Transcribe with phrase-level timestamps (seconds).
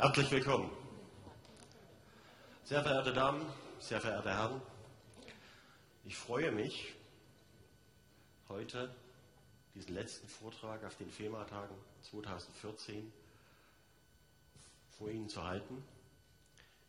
[0.00, 0.70] Herzlich willkommen.
[2.62, 3.44] Sehr verehrte Damen,
[3.80, 4.62] sehr verehrte Herren,
[6.04, 6.94] ich freue mich,
[8.48, 8.94] heute
[9.74, 13.12] diesen letzten Vortrag auf den FEMA-Tagen 2014
[14.96, 15.82] vor Ihnen zu halten.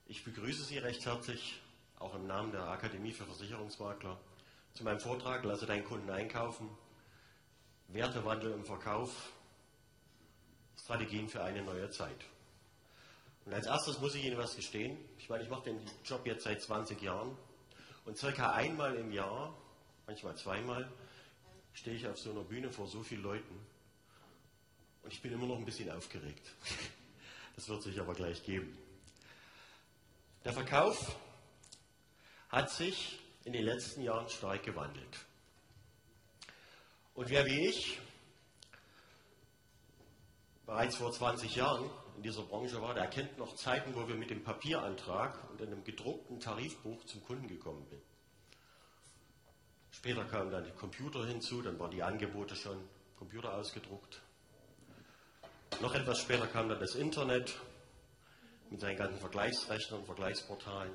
[0.05, 1.59] Ich begrüße Sie recht herzlich,
[1.97, 4.19] auch im Namen der Akademie für Versicherungsmakler,
[4.75, 6.69] zu meinem Vortrag Lasse deinen Kunden einkaufen,
[7.87, 9.31] Wertewandel im Verkauf,
[10.77, 12.23] Strategien für eine neue Zeit.
[13.49, 14.95] Und als erstes muss ich Ihnen was gestehen.
[15.17, 17.35] Ich meine, ich mache den Job jetzt seit 20 Jahren
[18.05, 19.57] und circa einmal im Jahr,
[20.05, 20.87] manchmal zweimal,
[21.73, 23.59] stehe ich auf so einer Bühne vor so vielen Leuten
[25.01, 26.47] und ich bin immer noch ein bisschen aufgeregt.
[27.55, 28.77] Das wird sich aber gleich geben.
[30.45, 31.17] Der Verkauf
[32.47, 35.25] hat sich in den letzten Jahren stark gewandelt.
[37.15, 37.99] Und wer wie ich
[40.65, 44.29] bereits vor 20 Jahren in dieser Branche war, der kennt noch Zeiten, wo wir mit
[44.29, 48.01] dem Papierantrag und einem gedruckten Tarifbuch zum Kunden gekommen sind.
[49.91, 52.77] Später kamen dann die Computer hinzu, dann waren die Angebote schon
[53.17, 54.21] Computer ausgedruckt.
[55.79, 57.55] Noch etwas später kam dann das Internet
[58.69, 60.91] mit seinen ganzen Vergleichsrechnern, Vergleichsportalen.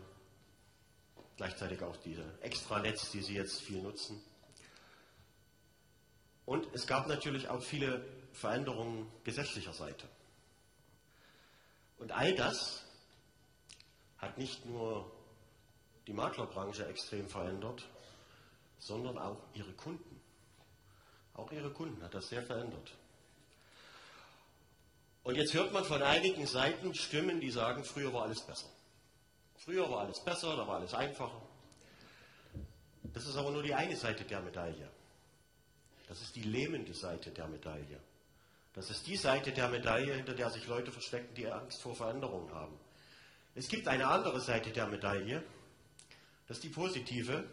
[1.39, 4.23] Gleichzeitig auch diese Extranets, die Sie jetzt viel nutzen.
[6.45, 8.05] Und es gab natürlich auch viele
[8.35, 10.07] Veränderungen gesetzlicher Seite.
[11.98, 12.84] Und all das
[14.19, 15.11] hat nicht nur
[16.06, 17.86] die Maklerbranche extrem verändert,
[18.78, 20.20] sondern auch ihre Kunden.
[21.34, 22.92] Auch ihre Kunden hat das sehr verändert.
[25.25, 28.69] Und jetzt hört man von einigen Seiten Stimmen, die sagen, früher war alles besser.
[29.56, 31.41] Früher war alles besser, da war alles einfacher.
[33.14, 34.91] Das ist aber nur die eine Seite der Medaille.
[36.08, 38.01] Das ist die lähmende Seite der Medaille.
[38.75, 42.53] Das ist die Seite der Medaille, hinter der sich Leute verstecken, die Angst vor Veränderungen
[42.53, 42.77] haben.
[43.55, 45.44] Es gibt eine andere Seite der Medaille,
[46.48, 47.48] das ist die positive,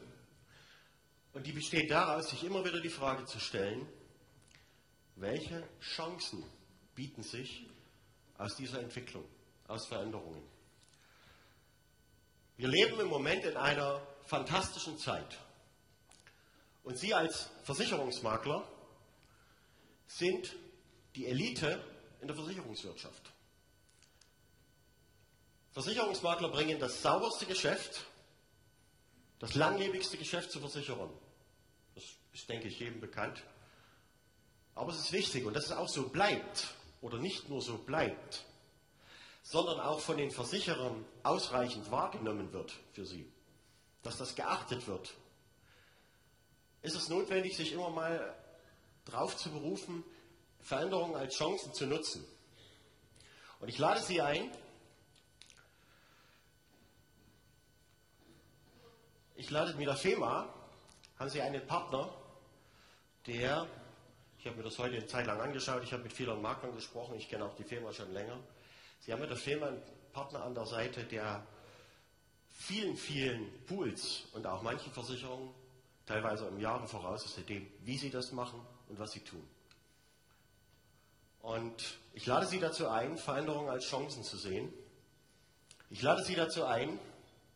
[1.34, 3.88] und die besteht daraus, sich immer wieder die Frage zu stellen,
[5.16, 6.44] welche Chancen
[6.96, 7.70] bieten sich
[8.38, 9.24] aus dieser Entwicklung,
[9.68, 10.42] aus Veränderungen.
[12.58, 15.38] Wir leben im Moment in einer fantastischen Zeit.
[16.84, 18.68] Und Sie als Versicherungsmakler
[20.08, 20.56] sind
[21.16, 21.84] die Elite
[22.22, 23.32] in der Versicherungswirtschaft.
[25.72, 28.06] Versicherungsmakler bringen das sauberste Geschäft,
[29.40, 31.10] das langlebigste Geschäft zu versichern.
[31.96, 33.42] Das ist, denke ich, jedem bekannt.
[34.76, 38.46] Aber es ist wichtig und dass es auch so bleibt oder nicht nur so bleibt,
[39.44, 43.32] sondern auch von den Versicherern ausreichend wahrgenommen wird für sie,
[44.04, 45.14] dass das geachtet wird,
[46.82, 48.36] ist es notwendig, sich immer mal
[49.06, 50.04] darauf zu berufen,
[50.62, 52.26] Veränderungen als Chancen zu nutzen.
[53.60, 54.52] Und ich lade Sie ein,
[59.36, 60.54] ich lade mit der FEMA,
[61.20, 62.14] haben Sie einen Partner,
[63.28, 63.68] der,
[64.40, 67.16] ich habe mir das heute eine Zeit lang angeschaut, ich habe mit vielen Maklern gesprochen,
[67.16, 68.40] ich kenne auch die FEMA schon länger.
[69.00, 69.84] Sie haben mit der FEMA einen
[70.14, 71.46] Partner an der Seite, der
[72.50, 75.54] vielen, vielen Pools und auch manchen Versicherungen
[76.06, 79.48] teilweise um Jahre voraus ist, dem, wie sie das machen und was sie tun.
[81.42, 84.72] Und ich lade Sie dazu ein, Veränderungen als Chancen zu sehen.
[85.90, 87.00] Ich lade Sie dazu ein,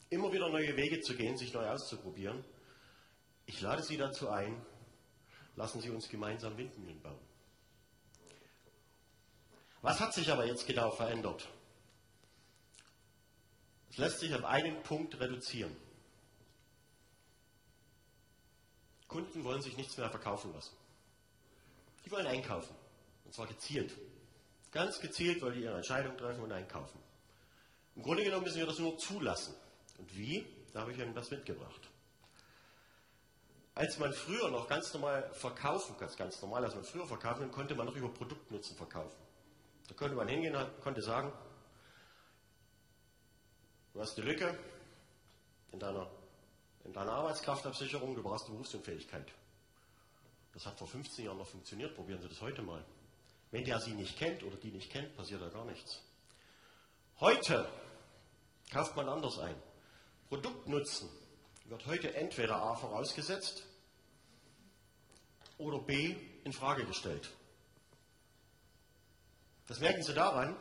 [0.10, 2.44] immer wieder neue Wege zu gehen, sich neu auszuprobieren.
[3.46, 4.66] Ich lade Sie dazu ein,
[5.56, 7.20] lassen Sie uns gemeinsam Windmühlen bauen.
[9.82, 11.48] Was hat sich aber jetzt genau verändert?
[13.92, 15.76] Es lässt sich auf einen Punkt reduzieren.
[19.08, 20.76] Kunden wollen sich nichts mehr verkaufen lassen.
[22.04, 22.76] Die wollen einkaufen.
[23.26, 23.96] Und zwar gezielt.
[24.72, 27.00] Ganz gezielt wollen die ihre Entscheidung treffen und einkaufen.
[27.96, 29.56] Im Grunde genommen müssen wir das nur zulassen.
[29.98, 30.46] Und wie?
[30.74, 31.90] Da habe ich Ihnen was mitgebracht.
[33.74, 37.76] Als man früher noch ganz normal verkaufen, ganz, ganz normal, als man früher verkaufen konnte
[37.76, 39.18] man noch über Produktnutzen verkaufen.
[39.88, 41.32] Da konnte man hingehen und konnte sagen,
[43.94, 44.58] du hast eine Lücke
[45.72, 46.10] in deiner,
[46.86, 49.32] in deiner Arbeitskraftabsicherung, du brauchst eine Berufsunfähigkeit.
[50.54, 52.84] Das hat vor 15 Jahren noch funktioniert, probieren Sie das heute mal.
[53.52, 56.02] Wenn der sie nicht kennt oder die nicht kennt, passiert da gar nichts.
[57.20, 57.70] Heute
[58.72, 59.56] kauft man anders ein.
[60.28, 61.10] Produktnutzen
[61.66, 63.64] wird heute entweder A vorausgesetzt
[65.58, 67.32] oder B in Frage gestellt.
[69.68, 70.56] Das merken Sie daran,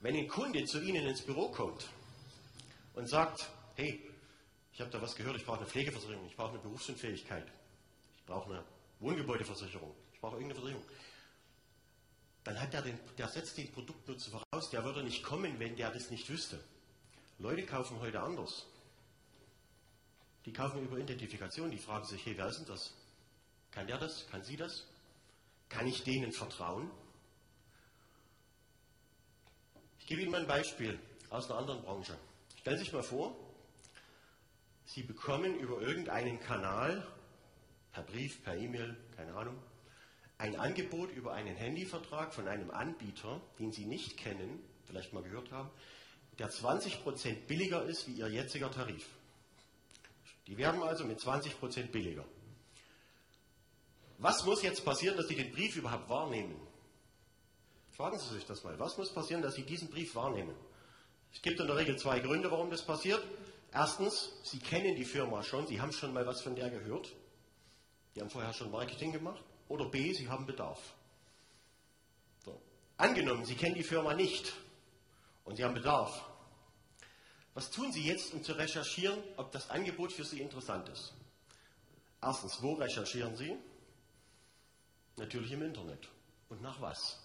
[0.00, 1.88] wenn ein Kunde zu Ihnen ins Büro kommt
[2.94, 4.10] und sagt, hey,
[4.72, 7.46] ich habe da was gehört, ich brauche eine Pflegeversicherung, ich brauche eine Berufsunfähigkeit,
[8.16, 8.64] ich brauche eine
[8.98, 10.84] Wohngebäudeversicherung, ich brauche irgendeine Versicherung
[12.44, 14.70] dann hat der, den, der setzt den Produktnutzen voraus.
[14.70, 16.62] Der würde nicht kommen, wenn der das nicht wüsste.
[17.38, 18.66] Leute kaufen heute anders.
[20.46, 21.70] Die kaufen über Identifikation.
[21.70, 22.94] Die fragen sich, hey, wer ist denn das?
[23.70, 24.26] Kann der das?
[24.30, 24.86] Kann sie das?
[25.68, 26.90] Kann ich denen vertrauen?
[30.00, 30.98] Ich gebe Ihnen mal ein Beispiel
[31.28, 32.18] aus einer anderen Branche.
[32.58, 33.36] Stellen Sie sich mal vor,
[34.86, 37.06] Sie bekommen über irgendeinen Kanal,
[37.92, 39.56] per Brief, per E-Mail, keine Ahnung,
[40.40, 45.52] ein Angebot über einen Handyvertrag von einem Anbieter, den Sie nicht kennen, vielleicht mal gehört
[45.52, 45.70] haben,
[46.38, 49.06] der 20% billiger ist wie Ihr jetziger Tarif.
[50.46, 52.24] Die werben also mit 20% billiger.
[54.16, 56.56] Was muss jetzt passieren, dass Sie den Brief überhaupt wahrnehmen?
[57.90, 58.78] Fragen Sie sich das mal.
[58.78, 60.54] Was muss passieren, dass Sie diesen Brief wahrnehmen?
[61.34, 63.22] Es gibt in der Regel zwei Gründe, warum das passiert.
[63.72, 67.12] Erstens, Sie kennen die Firma schon, Sie haben schon mal was von der gehört.
[68.14, 69.44] Die haben vorher schon Marketing gemacht.
[69.70, 70.80] Oder B, Sie haben Bedarf.
[72.44, 72.60] So.
[72.96, 74.52] Angenommen, Sie kennen die Firma nicht
[75.44, 76.24] und Sie haben Bedarf.
[77.54, 81.14] Was tun Sie jetzt, um zu recherchieren, ob das Angebot für Sie interessant ist?
[82.20, 83.56] Erstens, wo recherchieren Sie?
[85.16, 86.08] Natürlich im Internet.
[86.48, 87.20] Und nach was?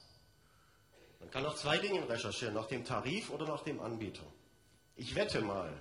[1.19, 4.25] Man kann nach zwei Dingen recherchieren, nach dem Tarif oder nach dem Anbieter.
[4.95, 5.75] Ich wette mal,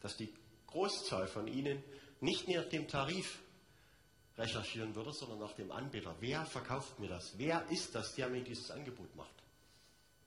[0.00, 0.34] dass die
[0.66, 1.80] Großzahl von Ihnen
[2.18, 3.38] nicht nach dem Tarif
[4.38, 6.14] recherchieren würde, sondern nach dem Anbieter.
[6.20, 7.32] Wer verkauft mir das?
[7.36, 9.34] Wer ist das, der mir dieses Angebot macht?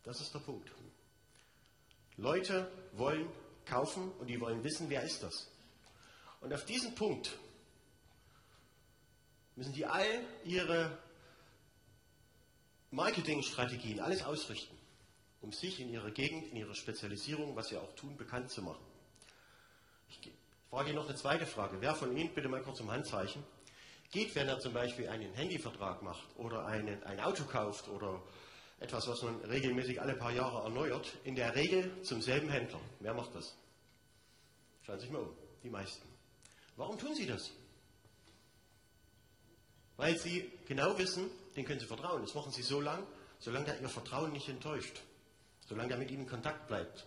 [0.03, 0.71] Das ist der Punkt.
[2.17, 3.27] Leute wollen
[3.65, 5.49] kaufen und die wollen wissen, wer ist das.
[6.41, 7.37] Und auf diesen Punkt
[9.55, 10.05] müssen die all
[10.43, 10.97] ihre
[12.91, 14.77] Marketingstrategien, alles ausrichten,
[15.41, 18.85] um sich in ihrer Gegend, in ihrer Spezialisierung, was sie auch tun, bekannt zu machen.
[20.09, 20.31] Ich
[20.69, 21.81] frage noch eine zweite Frage.
[21.81, 23.43] Wer von Ihnen, bitte mal kurz um Handzeichen,
[24.15, 28.23] geht, wenn er zum Beispiel einen Handyvertrag macht oder einen, ein Auto kauft oder
[28.79, 32.79] etwas, was man regelmäßig alle paar Jahre erneuert, in der Regel zum selben Händler.
[33.01, 33.57] Wer macht das?
[34.83, 36.07] Schauen Sie sich mal um, die meisten.
[36.77, 37.51] Warum tun Sie das?
[39.97, 42.21] Weil Sie genau wissen, den können Sie vertrauen.
[42.21, 43.05] Das machen Sie so lange,
[43.39, 45.01] solange er Ihr Vertrauen nicht enttäuscht.
[45.67, 47.05] Solange er mit Ihnen in Kontakt bleibt.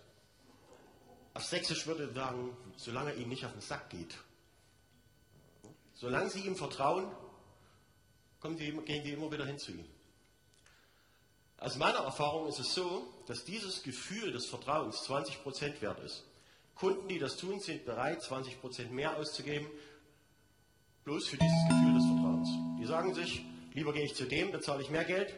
[1.33, 4.15] Auf Sächsisch würde ich sagen, solange er Ihnen nicht auf den Sack geht.
[5.99, 7.11] Solange Sie ihm vertrauen,
[8.41, 9.85] die, gehen die immer wieder hin zu ihm.
[11.57, 16.23] Aus meiner Erfahrung ist es so, dass dieses Gefühl des Vertrauens 20% wert ist.
[16.73, 19.67] Kunden, die das tun, sind bereit, 20% mehr auszugeben,
[21.03, 22.49] bloß für dieses Gefühl des Vertrauens.
[22.79, 23.43] Die sagen sich,
[23.73, 25.35] lieber gehe ich zu dem, bezahle ich mehr Geld.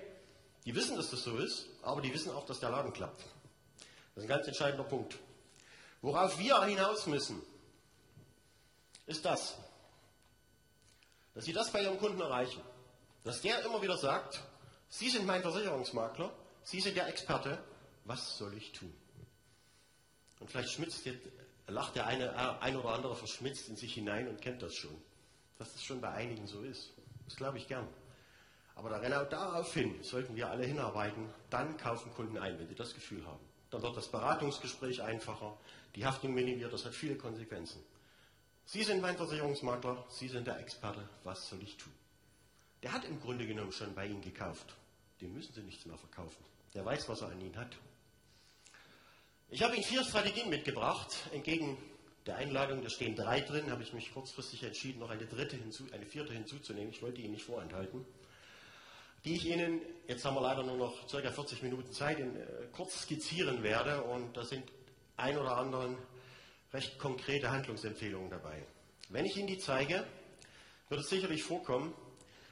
[0.66, 3.22] Die wissen, dass das so ist, aber die wissen auch, dass der Laden klappt.
[4.14, 5.18] Das ist ein ganz entscheidender Punkt.
[6.04, 7.42] Worauf wir hinaus müssen,
[9.08, 9.58] ist das
[11.34, 12.62] dass Sie das bei Ihrem Kunden erreichen.
[13.24, 14.42] Dass der immer wieder sagt,
[14.90, 16.32] Sie sind mein Versicherungsmakler,
[16.64, 17.64] Sie sind der Experte,
[18.06, 18.94] was soll ich tun?
[20.40, 21.14] Und vielleicht schmitzt der,
[21.68, 24.96] lacht der eine äh, ein oder andere verschmitzt in sich hinein und kennt das schon.
[25.58, 26.92] Dass das schon bei einigen so ist.
[27.26, 27.88] Das glaube ich gern.
[28.76, 33.26] Aber genau daraufhin sollten wir alle hinarbeiten, dann kaufen Kunden ein, wenn sie das Gefühl
[33.28, 33.40] haben.
[33.70, 35.58] Dann wird das Beratungsgespräch einfacher,
[35.96, 37.84] die Haftung minimiert, das hat viele Konsequenzen.
[38.66, 41.94] Sie sind mein Versicherungsmakler, Sie sind der Experte, was soll ich tun?
[42.84, 44.76] Der hat im Grunde genommen schon bei Ihnen gekauft.
[45.20, 46.44] Dem müssen Sie nichts mehr verkaufen.
[46.74, 47.78] Der weiß, was er an Ihnen hat.
[49.50, 51.14] Ich habe Ihnen vier Strategien mitgebracht.
[51.32, 51.78] Entgegen
[52.26, 55.86] der Einladung, da stehen drei drin, habe ich mich kurzfristig entschieden, noch eine dritte hinzu,
[55.92, 56.92] eine vierte hinzuzunehmen.
[56.92, 58.06] Ich wollte Ihnen nicht vorenthalten.
[59.26, 61.32] Die ich Ihnen, jetzt haben wir leider nur noch ca.
[61.32, 64.04] 40 Minuten Zeit, in, äh, kurz skizzieren werde.
[64.04, 64.64] Und da sind
[65.18, 65.98] ein oder anderen
[66.74, 68.66] recht konkrete Handlungsempfehlungen dabei.
[69.10, 70.06] Wenn ich Ihnen die zeige,
[70.90, 71.94] wird es sicherlich vorkommen,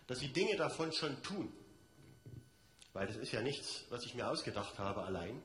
[0.07, 1.51] dass Sie Dinge davon schon tun.
[2.93, 5.41] Weil das ist ja nichts, was ich mir ausgedacht habe allein,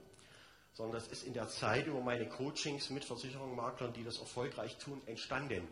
[0.72, 5.00] sondern das ist in der Zeit über meine Coachings mit Versicherungsmaklern, die das erfolgreich tun,
[5.06, 5.68] entstanden.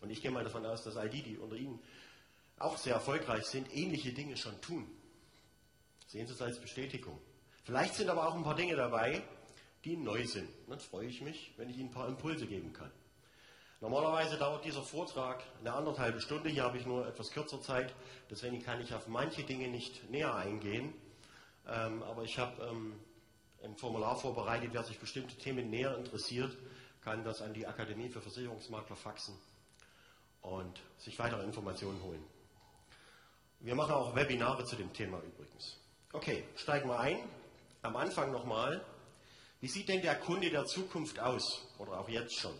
[0.00, 1.80] Und ich gehe mal davon aus, dass all die, die unter Ihnen
[2.58, 4.90] auch sehr erfolgreich sind, ähnliche Dinge schon tun.
[6.06, 7.18] Sehen Sie es als Bestätigung.
[7.64, 9.22] Vielleicht sind aber auch ein paar Dinge dabei,
[9.84, 10.48] die neu sind.
[10.68, 12.90] dann freue ich mich, wenn ich Ihnen ein paar Impulse geben kann.
[13.80, 16.48] Normalerweise dauert dieser Vortrag eine anderthalbe Stunde.
[16.48, 17.92] Hier habe ich nur etwas kürzer Zeit.
[18.30, 20.94] Deswegen kann ich auf manche Dinge nicht näher eingehen.
[21.66, 22.94] Ähm, aber ich habe ähm,
[23.64, 24.70] ein Formular vorbereitet.
[24.72, 26.56] Wer sich bestimmte Themen näher interessiert,
[27.02, 29.34] kann das an die Akademie für Versicherungsmakler faxen
[30.42, 32.24] und sich weitere Informationen holen.
[33.58, 35.76] Wir machen auch Webinare zu dem Thema übrigens.
[36.12, 37.18] Okay, steigen wir ein.
[37.82, 38.84] Am Anfang nochmal
[39.62, 41.62] wie sieht denn der Kunde der Zukunft aus?
[41.78, 42.54] Oder auch jetzt schon?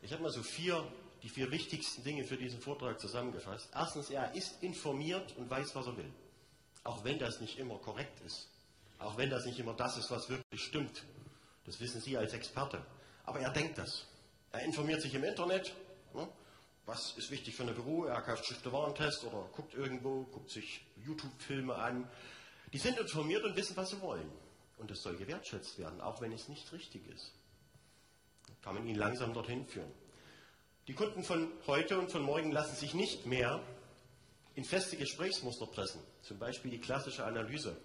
[0.00, 0.82] Ich habe mal so vier,
[1.22, 3.68] die vier wichtigsten Dinge für diesen Vortrag zusammengefasst.
[3.74, 6.10] Erstens, er ist informiert und weiß, was er will.
[6.84, 8.48] Auch wenn das nicht immer korrekt ist.
[8.98, 11.04] Auch wenn das nicht immer das ist, was wirklich stimmt.
[11.66, 12.82] Das wissen Sie als Experte.
[13.26, 14.06] Aber er denkt das.
[14.52, 15.74] Er informiert sich im Internet.
[16.14, 16.26] Ne?
[16.86, 18.06] Was ist wichtig für eine Büro?
[18.06, 22.08] Er kauft Schrift Warentest oder guckt irgendwo, guckt sich YouTube-Filme an.
[22.72, 24.32] Die sind informiert und wissen, was sie wollen.
[24.80, 27.32] Und das soll gewertschätzt werden, auch wenn es nicht richtig ist.
[28.62, 29.90] Kann man ihn langsam dorthin führen.
[30.86, 33.62] Die Kunden von heute und von morgen lassen sich nicht mehr
[34.54, 36.00] in feste Gesprächsmuster pressen.
[36.22, 37.76] Zum Beispiel die klassische Analyse.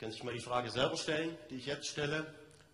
[0.00, 2.26] Sie sich mal die Frage selber stellen, die ich jetzt stelle.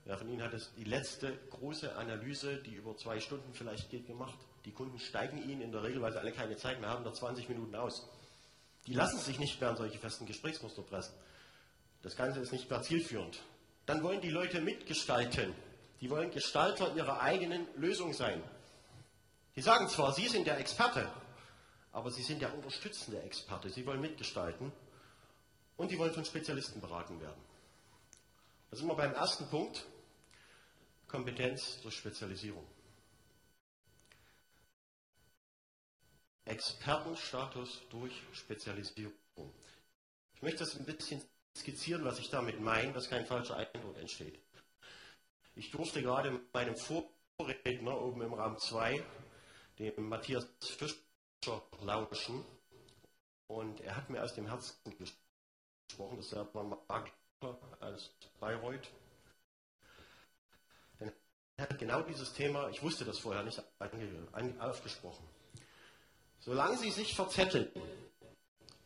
[0.04, 4.06] Wer von Ihnen hat es die letzte große Analyse, die über zwei Stunden vielleicht geht,
[4.06, 4.38] gemacht?
[4.64, 7.12] Die Kunden steigen Ihnen in der Regel, weil sie alle keine Zeit mehr haben, nach
[7.12, 8.08] 20 Minuten aus.
[8.86, 11.14] Die lassen sich nicht mehr an solche festen Gesprächsmuster pressen.
[12.02, 13.40] Das Ganze ist nicht mehr zielführend.
[13.86, 15.54] Dann wollen die Leute mitgestalten.
[16.00, 18.42] Die wollen Gestalter ihrer eigenen Lösung sein.
[19.56, 21.10] Die sagen zwar, sie sind der Experte,
[21.92, 23.68] aber sie sind der unterstützende Experte.
[23.68, 24.72] Sie wollen mitgestalten
[25.76, 27.42] und die wollen von Spezialisten beraten werden.
[28.70, 29.84] Da sind wir beim ersten Punkt.
[31.08, 32.64] Kompetenz durch Spezialisierung.
[36.44, 39.12] Expertenstatus durch Spezialisierung.
[40.34, 41.20] Ich möchte das ein bisschen
[41.56, 44.40] skizzieren, was ich damit meine, dass kein falscher Eindruck entsteht.
[45.54, 49.04] Ich durfte gerade meinem Vorredner oben im Raum 2,
[49.78, 52.44] dem Matthias Fischer, lauschen.
[53.46, 57.12] Und er hat mir aus dem Herzen gesprochen, das ja ein Makler
[57.80, 58.88] aus Bayreuth.
[61.00, 61.12] Denn
[61.56, 63.60] er hat genau dieses Thema, ich wusste das vorher nicht,
[64.60, 65.26] aufgesprochen.
[66.38, 67.70] Solange Sie sich verzetteln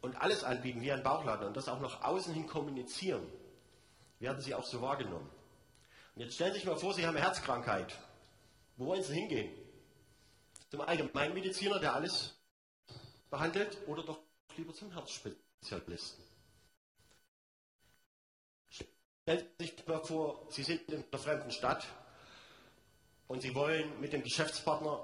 [0.04, 3.26] und alles anbieten wie ein Bauchladen und das auch nach außen hin kommunizieren,
[4.18, 5.30] werden Sie auch so wahrgenommen.
[6.14, 7.99] Und jetzt stellen Sie sich mal vor, Sie haben eine Herzkrankheit.
[8.76, 9.50] Wo wollen Sie hingehen?
[10.70, 12.38] Zum Allgemeinmediziner, der alles
[13.30, 14.18] behandelt, oder doch
[14.58, 16.23] lieber zum Herzspezialisten?
[18.68, 21.87] Stellen Sie sich mal vor, Sie sind in einer fremden Stadt
[23.26, 25.02] und Sie wollen mit dem Geschäftspartner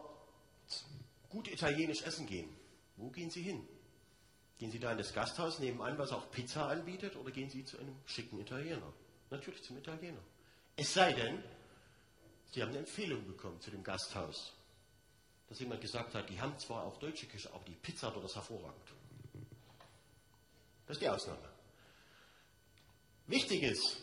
[1.31, 2.55] gut italienisch essen gehen,
[2.97, 3.67] wo gehen Sie hin?
[4.61, 7.79] Gehen Sie da in das Gasthaus nebenan, was auch Pizza anbietet, oder gehen Sie zu
[7.79, 8.93] einem schicken Italiener?
[9.31, 10.21] Natürlich zum Italiener.
[10.77, 11.43] Es sei denn,
[12.51, 14.53] Sie haben eine Empfehlung bekommen zu dem Gasthaus,
[15.49, 18.35] dass jemand gesagt hat, die haben zwar auch deutsche Küche, aber die Pizza dort ist
[18.35, 18.85] hervorragend.
[20.87, 21.49] Das ist die Ausnahme.
[23.29, 23.97] Wichtig ist,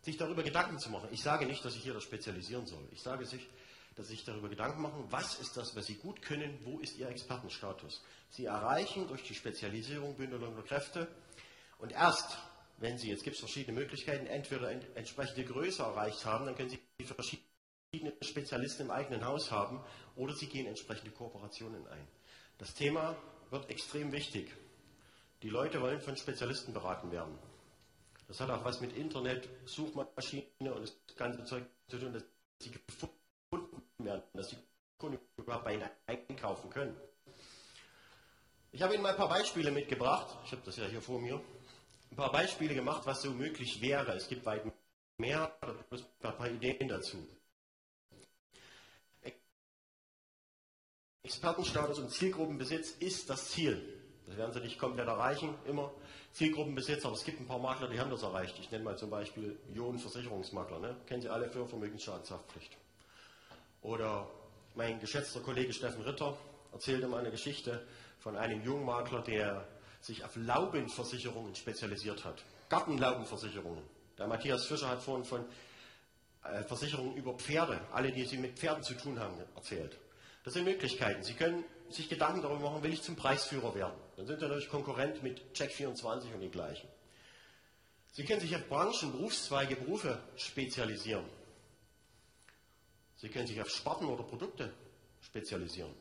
[0.00, 1.10] sich darüber Gedanken zu machen.
[1.12, 2.88] Ich sage nicht, dass ich hier das spezialisieren soll.
[2.90, 3.48] Ich sage sich,
[3.94, 6.96] dass Sie sich darüber Gedanken machen, was ist das, was Sie gut können, wo ist
[6.98, 8.02] Ihr Expertenstatus.
[8.30, 11.08] Sie erreichen durch die Spezialisierung Bündelung der Kräfte
[11.78, 12.38] und erst,
[12.78, 16.80] wenn Sie, jetzt gibt es verschiedene Möglichkeiten, entweder entsprechende Größe erreicht haben, dann können Sie
[17.04, 19.84] verschiedene Spezialisten im eigenen Haus haben
[20.16, 22.08] oder Sie gehen entsprechende Kooperationen ein.
[22.58, 23.16] Das Thema
[23.50, 24.50] wird extrem wichtig.
[25.42, 27.36] Die Leute wollen von Spezialisten beraten werden.
[28.28, 32.22] Das hat auch was mit Internet, Suchmaschine und das ganze Zeug zu tun, dass
[32.60, 33.21] sie gefunden
[34.04, 34.56] werden, dass die
[34.98, 36.96] Kunden überhaupt bei Ihnen einkaufen können.
[38.70, 40.36] Ich habe Ihnen mal ein paar Beispiele mitgebracht.
[40.44, 41.40] Ich habe das ja hier vor mir.
[42.10, 44.12] Ein paar Beispiele gemacht, was so möglich wäre.
[44.12, 44.64] Es gibt weit
[45.18, 47.18] mehr, ein paar Ideen dazu.
[51.24, 54.02] Expertenstatus und Zielgruppenbesitz ist das Ziel.
[54.26, 55.92] Das werden Sie nicht komplett erreichen, immer.
[56.32, 58.58] Zielgruppenbesitz, aber es gibt ein paar Makler, die haben das erreicht.
[58.58, 60.78] Ich nenne mal zum Beispiel Ionen Versicherungsmakler.
[60.80, 60.96] Ne?
[61.06, 62.76] Kennen Sie alle für Vermögensschadenshaftpflicht.
[63.82, 64.28] Oder
[64.74, 66.36] mein geschätzter Kollege Steffen Ritter
[66.72, 67.86] erzählte mal eine Geschichte
[68.20, 69.66] von einem Jungmakler, der
[70.00, 72.42] sich auf Laubenversicherungen spezialisiert hat.
[72.68, 73.82] Gartenlaubenversicherungen.
[74.18, 75.44] Der Matthias Fischer hat vorhin von
[76.44, 79.98] äh, Versicherungen über Pferde, alle, die Sie mit Pferden zu tun haben, erzählt.
[80.44, 81.22] Das sind Möglichkeiten.
[81.22, 83.94] Sie können sich Gedanken darüber machen, will ich zum Preisführer werden.
[84.16, 86.88] Dann sind Sie natürlich Konkurrent mit Check24 und den gleichen.
[88.12, 91.24] Sie können sich auf Branchen, Berufszweige, Berufe spezialisieren.
[93.22, 94.72] Sie können sich auf Sparten oder Produkte
[95.20, 95.94] spezialisieren.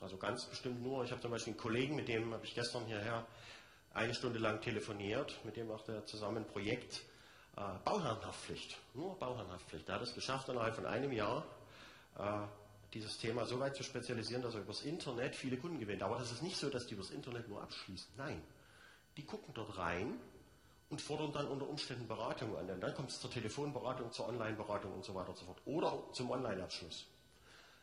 [0.00, 2.86] Also ganz bestimmt nur, ich habe zum Beispiel einen Kollegen, mit dem habe ich gestern
[2.86, 3.26] hierher
[3.92, 7.02] eine Stunde lang telefoniert, mit dem macht er zusammen ein Projekt
[7.56, 8.78] äh, Bauherrenhaftpflicht.
[8.94, 9.88] Nur Bauherrenhaftpflicht.
[9.88, 11.44] Er hat es geschafft, innerhalb von einem Jahr
[12.16, 12.46] äh,
[12.94, 16.04] dieses Thema so weit zu spezialisieren, dass er übers Internet viele Kunden gewinnt.
[16.04, 18.12] Aber das ist nicht so, dass die übers Internet nur abschließen.
[18.16, 18.40] Nein,
[19.16, 20.20] die gucken dort rein
[20.90, 22.68] und fordern dann unter Umständen Beratung an.
[22.68, 25.60] Und dann kommt es zur Telefonberatung, zur Online-Beratung und so weiter und so fort.
[25.64, 27.06] Oder zum Online-Abschluss.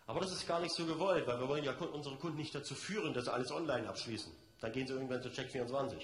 [0.05, 2.75] Aber das ist gar nicht so gewollt, weil wir wollen ja unsere Kunden nicht dazu
[2.75, 4.31] führen, dass sie alles online abschließen.
[4.59, 6.01] Dann gehen sie irgendwann zu Check24.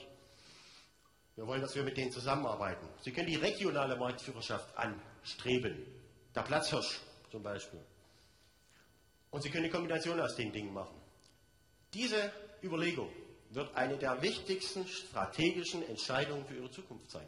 [1.36, 2.88] Wir wollen, dass wir mit denen zusammenarbeiten.
[3.02, 5.86] Sie können die regionale Marktführerschaft anstreben.
[6.36, 7.80] Der Platzhirsch zum Beispiel.
[9.32, 10.96] Und Sie können eine Kombination aus den Dingen machen.
[11.94, 12.32] Diese
[12.62, 13.10] Überlegung,
[13.56, 17.28] wird eine der wichtigsten strategischen Entscheidungen für Ihre Zukunft sein.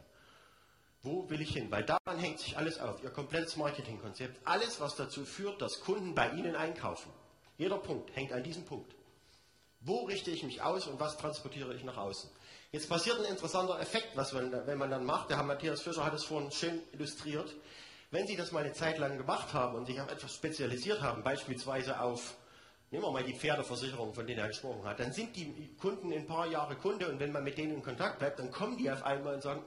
[1.02, 1.70] Wo will ich hin?
[1.70, 3.02] Weil daran hängt sich alles auf.
[3.02, 4.40] Ihr komplettes Marketingkonzept.
[4.44, 7.12] Alles, was dazu führt, dass Kunden bei Ihnen einkaufen.
[7.58, 8.92] Jeder Punkt hängt an diesem Punkt.
[9.80, 12.28] Wo richte ich mich aus und was transportiere ich nach außen?
[12.72, 15.30] Jetzt passiert ein interessanter Effekt, was man, wenn man dann macht.
[15.30, 17.54] Der Herr Matthias Fischer hat es vorhin schön illustriert.
[18.10, 21.22] Wenn Sie das mal eine Zeit lang gemacht haben und sich auf etwas spezialisiert haben,
[21.22, 22.36] beispielsweise auf,
[22.90, 26.20] nehmen wir mal die Pferdeversicherung, von denen er gesprochen hat, dann sind die Kunden in
[26.20, 28.90] ein paar Jahre Kunde und wenn man mit denen in Kontakt bleibt, dann kommen die
[28.90, 29.62] auf einmal und sagen,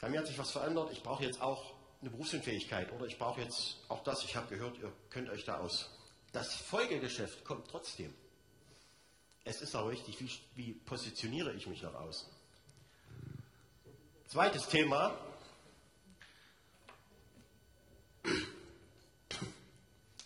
[0.00, 3.40] bei mir hat sich was verändert, ich brauche jetzt auch eine Berufsunfähigkeit oder ich brauche
[3.40, 5.90] jetzt auch das, ich habe gehört, ihr könnt euch da aus.
[6.32, 8.14] Das Folgegeschäft kommt trotzdem.
[9.44, 12.28] Es ist aber wichtig, wie, wie positioniere ich mich nach außen.
[14.28, 15.18] Zweites Thema,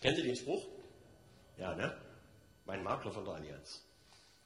[0.05, 0.74] Kennen Sie den Spruch?
[1.57, 1.95] Ja, ne?
[2.65, 3.81] Mein Makler von der Allianz.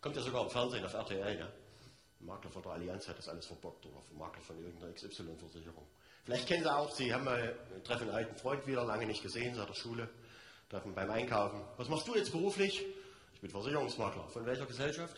[0.01, 1.51] Kommt ja sogar im Fernsehen auf RTL, ne?
[2.19, 5.87] Der Makler von der Allianz hat das alles verbockt oder Makler von irgendeiner XY-Versicherung.
[6.25, 9.55] Vielleicht kennen Sie auch, Sie haben mal, treffen einen alten Freund wieder, lange nicht gesehen,
[9.55, 10.09] seit der Schule,
[10.69, 11.61] treffen beim Einkaufen.
[11.77, 12.85] Was machst du jetzt beruflich?
[13.33, 14.27] Ich bin Versicherungsmakler.
[14.29, 15.15] Von welcher Gesellschaft?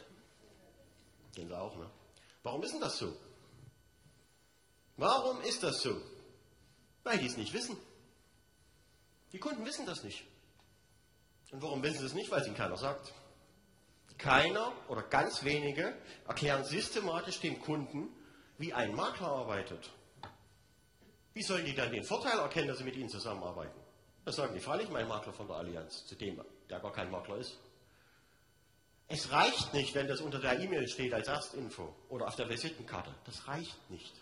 [1.35, 1.89] Kennen Sie auch, ne?
[2.43, 3.15] Warum ist denn das so?
[4.97, 5.99] Warum ist das so?
[7.03, 7.77] Weil die es nicht wissen.
[9.33, 10.23] Die Kunden wissen das nicht.
[11.51, 12.31] Und warum wissen sie es nicht?
[12.31, 13.13] Weil es ihnen keiner sagt.
[14.17, 15.93] Keiner oder ganz wenige
[16.27, 18.09] erklären systematisch dem Kunden,
[18.57, 19.89] wie ein Makler arbeitet.
[21.33, 23.79] Wie sollen die dann den Vorteil erkennen, dass sie mit ihnen zusammenarbeiten?
[24.25, 27.37] Das sagen die freilich, mein Makler von der Allianz, zu dem, der gar kein Makler
[27.37, 27.57] ist.
[29.07, 33.13] Es reicht nicht, wenn das unter der E-Mail steht als Erstinfo oder auf der Visitenkarte.
[33.25, 34.13] Das reicht nicht.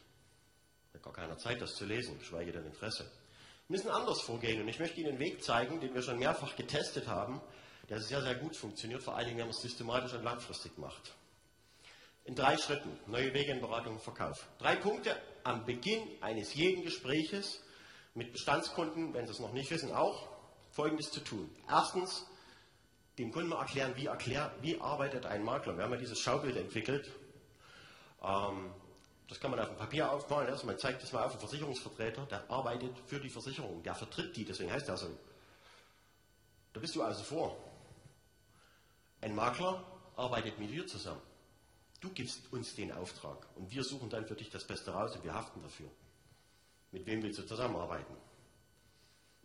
[0.93, 3.11] Hat gar keiner Zeit, das zu lesen, geschweige denn Interesse.
[3.69, 7.07] Müssen anders vorgehen und ich möchte Ihnen einen Weg zeigen, den wir schon mehrfach getestet
[7.07, 7.39] haben,
[7.87, 11.13] der sehr, sehr gut funktioniert, vor allen Dingen, wenn man es systematisch und langfristig macht.
[12.25, 14.47] In drei Schritten, neue Wege in Beratung und Verkauf.
[14.57, 17.61] Drei Punkte am Beginn eines jeden Gespräches
[18.15, 20.27] mit Bestandskunden, wenn sie es noch nicht wissen, auch
[20.71, 21.47] Folgendes zu tun.
[21.67, 22.25] Erstens,
[23.19, 25.77] dem Kunden mal erklären, wie, erklär, wie arbeitet ein Makler.
[25.77, 27.11] Wir haben ja dieses Schaubild entwickelt.
[28.23, 28.71] Ähm,
[29.29, 30.49] das kann man auf dem Papier aufmalen.
[30.49, 34.35] Also man zeigt das mal auf einen Versicherungsvertreter, der arbeitet für die Versicherung, der vertritt
[34.35, 35.15] die, deswegen heißt er so.
[36.73, 37.55] Da bist du also vor.
[39.21, 39.83] Ein Makler
[40.15, 41.21] arbeitet mit dir zusammen.
[42.01, 45.23] Du gibst uns den Auftrag und wir suchen dann für dich das Beste raus und
[45.23, 45.89] wir haften dafür.
[46.91, 48.15] Mit wem willst du zusammenarbeiten?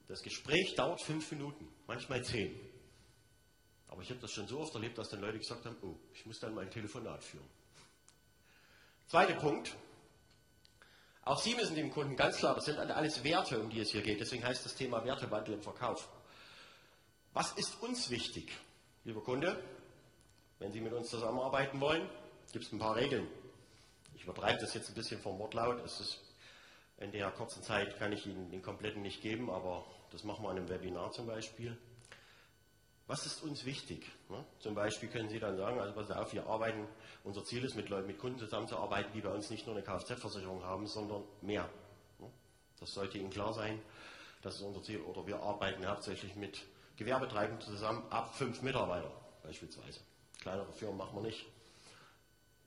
[0.09, 2.59] Das Gespräch dauert fünf Minuten, manchmal zehn.
[3.88, 6.25] Aber ich habe das schon so oft erlebt, dass dann Leute gesagt haben, oh, ich
[6.25, 7.49] muss dann mal ein Telefonat führen.
[9.07, 9.77] Zweiter Punkt.
[11.25, 14.03] Auch Sie müssen dem Kunden ganz klar, das sind alles Werte, um die es hier
[14.03, 14.21] geht.
[14.21, 16.09] Deswegen heißt das Thema Wertewandel im Verkauf.
[17.33, 18.53] Was ist uns wichtig,
[19.05, 19.62] lieber Kunde?
[20.59, 22.09] Wenn Sie mit uns zusammenarbeiten wollen,
[22.53, 23.27] gibt es ein paar Regeln.
[24.14, 25.85] Ich übertreibe das jetzt ein bisschen vom Wortlaut.
[25.85, 26.21] Ist
[26.99, 30.51] in der kurzen Zeit kann ich Ihnen den kompletten nicht geben, aber das machen wir
[30.53, 31.77] in einem Webinar zum Beispiel.
[33.07, 34.11] Was ist uns wichtig?
[34.31, 34.43] Ne?
[34.61, 36.88] Zum Beispiel können Sie dann sagen, also pass auf, wir arbeiten,
[37.23, 40.62] unser Ziel ist, mit, Leuten, mit Kunden zusammenzuarbeiten, die bei uns nicht nur eine Kfz-Versicherung
[40.62, 41.69] haben, sondern mehr.
[42.19, 42.31] Ne?
[42.81, 43.81] Das sollte Ihnen klar sein.
[44.43, 45.01] Das ist unser Ziel.
[45.03, 46.64] Oder wir arbeiten hauptsächlich mit
[46.97, 49.11] Gewerbetreibenden zusammen ab fünf Mitarbeiter
[49.43, 50.01] beispielsweise.
[50.40, 51.45] Kleinere Firmen machen wir nicht.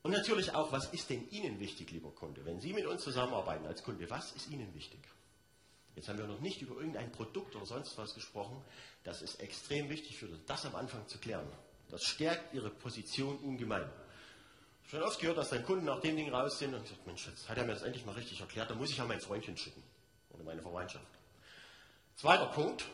[0.03, 2.45] Und natürlich auch, was ist denn Ihnen wichtig, lieber Kunde?
[2.45, 4.99] Wenn Sie mit uns zusammenarbeiten als Kunde, was ist Ihnen wichtig?
[5.97, 8.63] Jetzt haben wir noch nicht über irgendein Produkt oder sonst was gesprochen.
[9.03, 11.47] Das ist extrem wichtig für das, am Anfang zu klären.
[11.89, 13.89] Das stärkt Ihre Position ungemein.
[14.85, 17.07] Ich habe schon oft gehört, dass dann Kunden nach dem Ding raus sind und gesagt,
[17.07, 19.19] Mensch, jetzt hat er mir das endlich mal richtig erklärt, da muss ich ja mein
[19.19, 19.81] Freundchen schicken
[20.29, 21.07] oder meine Verwandtschaft.
[22.15, 22.85] Zweiter Punkt,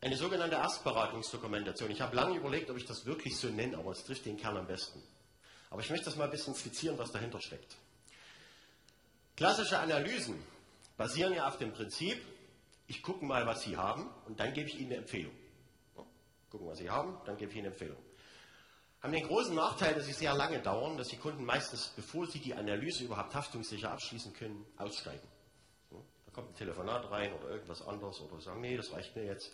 [0.00, 1.92] eine sogenannte Erstberatungsdokumentation.
[1.92, 4.56] Ich habe lange überlegt, ob ich das wirklich so nenne, aber es trifft den Kern
[4.56, 5.00] am besten.
[5.70, 7.76] Aber ich möchte das mal ein bisschen skizzieren, was dahinter steckt.
[9.36, 10.42] Klassische Analysen
[10.96, 12.20] basieren ja auf dem Prinzip,
[12.86, 15.34] ich gucke mal, was Sie haben und dann gebe ich Ihnen eine Empfehlung.
[16.50, 17.98] Gucken, was Sie haben, dann gebe ich Ihnen eine Empfehlung.
[19.04, 22.38] Haben den großen Nachteil, dass sie sehr lange dauern, dass die Kunden meistens, bevor sie
[22.38, 25.28] die Analyse überhaupt haftungssicher abschließen können, aussteigen.
[25.90, 29.52] Da kommt ein Telefonat rein oder irgendwas anderes oder sagen, nee, das reicht mir jetzt.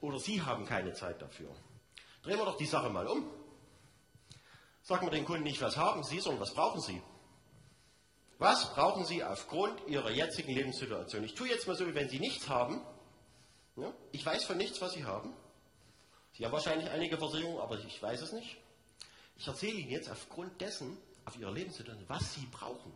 [0.00, 1.50] Oder Sie haben keine Zeit dafür.
[2.22, 3.30] Drehen wir doch die Sache mal um.
[4.80, 7.02] Sagen wir den Kunden nicht, was haben Sie, sondern was brauchen Sie.
[8.38, 11.24] Was brauchen Sie aufgrund Ihrer jetzigen Lebenssituation?
[11.24, 12.82] Ich tue jetzt mal so, wie wenn Sie nichts haben.
[13.76, 13.92] Ja?
[14.12, 15.32] Ich weiß von nichts, was Sie haben.
[16.32, 18.58] Sie haben wahrscheinlich einige Versicherungen, aber ich weiß es nicht.
[19.38, 22.92] Ich erzähle Ihnen jetzt aufgrund dessen, auf Ihrer Lebenssituation, was Sie brauchen,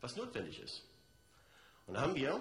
[0.00, 0.82] was notwendig ist.
[1.86, 2.40] Und da haben wir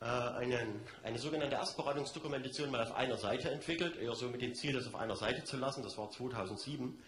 [0.00, 4.72] äh, einen, eine sogenannte Erstberatungsdokumentation mal auf einer Seite entwickelt, eher so mit dem Ziel,
[4.72, 5.82] das auf einer Seite zu lassen.
[5.82, 6.98] Das war 2007.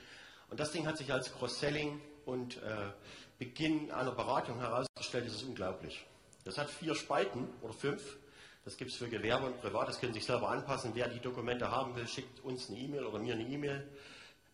[0.48, 2.90] Und das Ding hat sich als Cross-Selling und äh,
[3.38, 5.26] Beginn einer Beratung herausgestellt.
[5.26, 6.04] Ist unglaublich.
[6.44, 8.18] Das hat vier Spalten oder fünf.
[8.64, 9.88] Das gibt es für Gewerbe und Privat.
[9.88, 10.90] Das können Sie sich selber anpassen.
[10.94, 13.88] Wer die Dokumente haben will, schickt uns eine E-Mail oder mir eine E-Mail.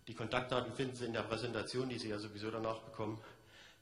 [0.06, 3.18] Die Kontaktdaten finden Sie in der Präsentation, die Sie ja sowieso danach bekommen.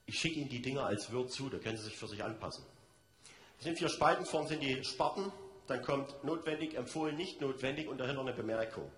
[0.05, 2.63] Ich schicke Ihnen die Dinger als Word zu, da können Sie sich für sich anpassen.
[3.57, 5.31] Es sind vier Spalten, vorne sind die Sparten,
[5.67, 8.91] dann kommt notwendig, empfohlen, nicht notwendig und dahinter eine Bemerkung.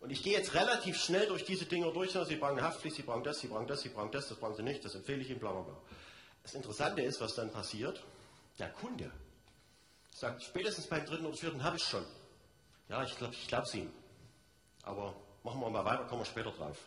[0.00, 2.12] Und ich gehe jetzt relativ schnell durch diese Dinger durch.
[2.12, 4.62] Sie brauchen Haftpflicht, Sie brauchen das, Sie brauchen das, Sie brauchen das, das brauchen Sie
[4.62, 5.76] nicht, das empfehle ich Ihnen, bla bla bla.
[6.42, 8.02] Das Interessante ist, was dann passiert.
[8.58, 9.12] Der Kunde
[10.10, 12.04] sagt, spätestens beim dritten oder vierten habe ich schon.
[12.88, 13.92] Ja, ich glaube ich es Ihnen.
[14.82, 16.78] Aber machen wir mal weiter, kommen wir später drauf.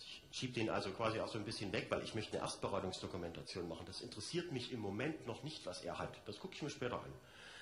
[0.00, 3.68] Ich schiebe den also quasi auch so ein bisschen weg, weil ich möchte eine Erstberatungsdokumentation
[3.68, 3.86] machen.
[3.86, 6.20] Das interessiert mich im Moment noch nicht, was er hat.
[6.26, 7.12] Das gucke ich mir später an.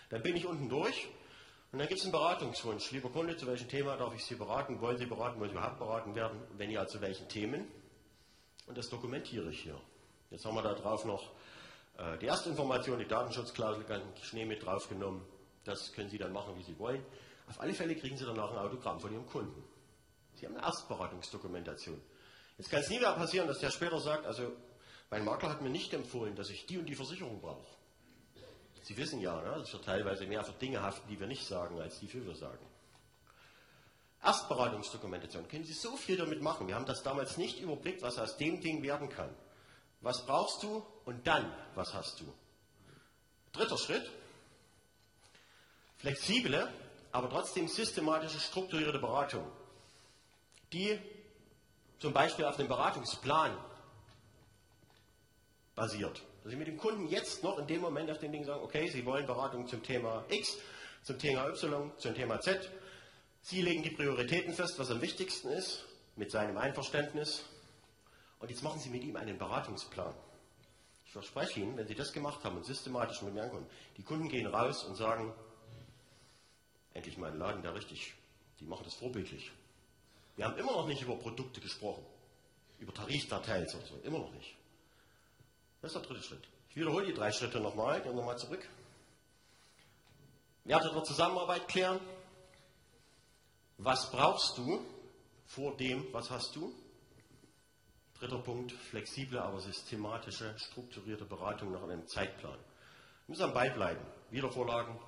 [0.08, 1.08] Dann bin ich unten durch
[1.76, 2.90] und dann gibt es einen Beratungswunsch.
[2.92, 4.80] Lieber Kunde, zu welchem Thema darf ich Sie beraten?
[4.80, 5.38] Wollen Sie beraten?
[5.38, 6.40] Wollen Sie überhaupt beraten werden?
[6.56, 7.70] Wenn ja, zu welchen Themen?
[8.66, 9.78] Und das dokumentiere ich hier.
[10.30, 11.32] Jetzt haben wir da drauf noch
[11.98, 15.20] äh, die erste Information, die Datenschutzklausel, ganz Schnee mit draufgenommen.
[15.64, 17.04] Das können Sie dann machen, wie Sie wollen.
[17.46, 19.62] Auf alle Fälle kriegen Sie danach ein Autogramm von Ihrem Kunden.
[20.36, 22.00] Sie haben eine Erstberatungsdokumentation.
[22.56, 24.50] Jetzt kann es nie mehr passieren, dass der später sagt, also
[25.10, 27.66] mein Makler hat mir nicht empfohlen, dass ich die und die Versicherung brauche.
[28.86, 31.80] Sie wissen ja, ne, dass wir teilweise mehr für Dinge haften, die wir nicht sagen,
[31.80, 32.64] als die, für wir sagen.
[34.22, 35.48] Erstberatungsdokumentation.
[35.48, 36.68] Können Sie so viel damit machen.
[36.68, 39.34] Wir haben das damals nicht überblickt, was aus dem Ding werden kann.
[40.02, 42.32] Was brauchst du und dann, was hast du?
[43.52, 44.08] Dritter Schritt.
[45.96, 46.72] Flexible,
[47.10, 49.50] aber trotzdem systematische, strukturierte Beratung,
[50.72, 50.96] die
[51.98, 53.58] zum Beispiel auf einem Beratungsplan
[55.74, 56.22] basiert.
[56.46, 58.88] Dass Sie mit dem Kunden jetzt noch in dem Moment auf den Ding sagen, okay,
[58.88, 60.56] Sie wollen Beratung zum Thema X,
[61.02, 62.70] zum Thema Y, zum Thema Z.
[63.42, 67.42] Sie legen die Prioritäten fest, was am wichtigsten ist, mit seinem Einverständnis.
[68.38, 70.14] Und jetzt machen Sie mit ihm einen Beratungsplan.
[71.06, 74.28] Ich verspreche Ihnen, wenn Sie das gemacht haben und systematisch mit mir ankommen, die Kunden
[74.28, 75.34] gehen raus und sagen,
[76.94, 78.14] endlich mein Laden, der richtig,
[78.60, 79.50] die machen das vorbildlich.
[80.36, 82.06] Wir haben immer noch nicht über Produkte gesprochen,
[82.78, 84.54] über Tarifdateien oder so, immer noch nicht.
[85.86, 86.48] Das ist der dritte Schritt.
[86.70, 88.68] Ich wiederhole die drei Schritte nochmal, gehen nochmal zurück.
[90.64, 92.00] Werte der Zusammenarbeit klären.
[93.78, 94.84] Was brauchst du
[95.44, 96.74] vor dem, was hast du?
[98.18, 102.58] Dritter Punkt, flexible, aber systematische, strukturierte Beratung nach einem Zeitplan.
[102.58, 104.04] Wir müssen am Ball bleiben.
[104.32, 104.98] Wiedervorlagen,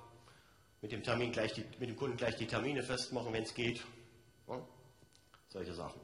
[0.81, 3.83] mit dem, Termin gleich die, mit dem Kunden gleich die Termine festmachen, wenn es geht.
[4.47, 4.65] Ja,
[5.49, 5.99] solche Sachen.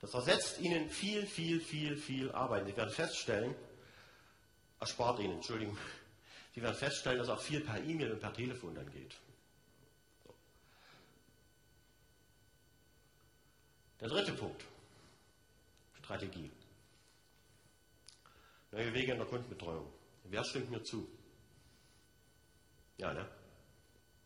[0.00, 2.66] Das ersetzt Ihnen viel, viel, viel, viel Arbeit.
[2.66, 3.54] Sie werden feststellen,
[4.82, 5.78] erspart Ihnen, Entschuldigung,
[6.54, 9.16] Sie werden feststellen, dass auch viel per E-Mail und per Telefon dann geht.
[10.24, 10.34] So.
[14.00, 14.64] Der dritte Punkt.
[15.98, 16.50] Strategie.
[18.72, 19.90] Neue Wege in der Kundenbetreuung.
[20.24, 21.08] Wer stimmt mir zu?
[22.98, 23.26] Ja, ne?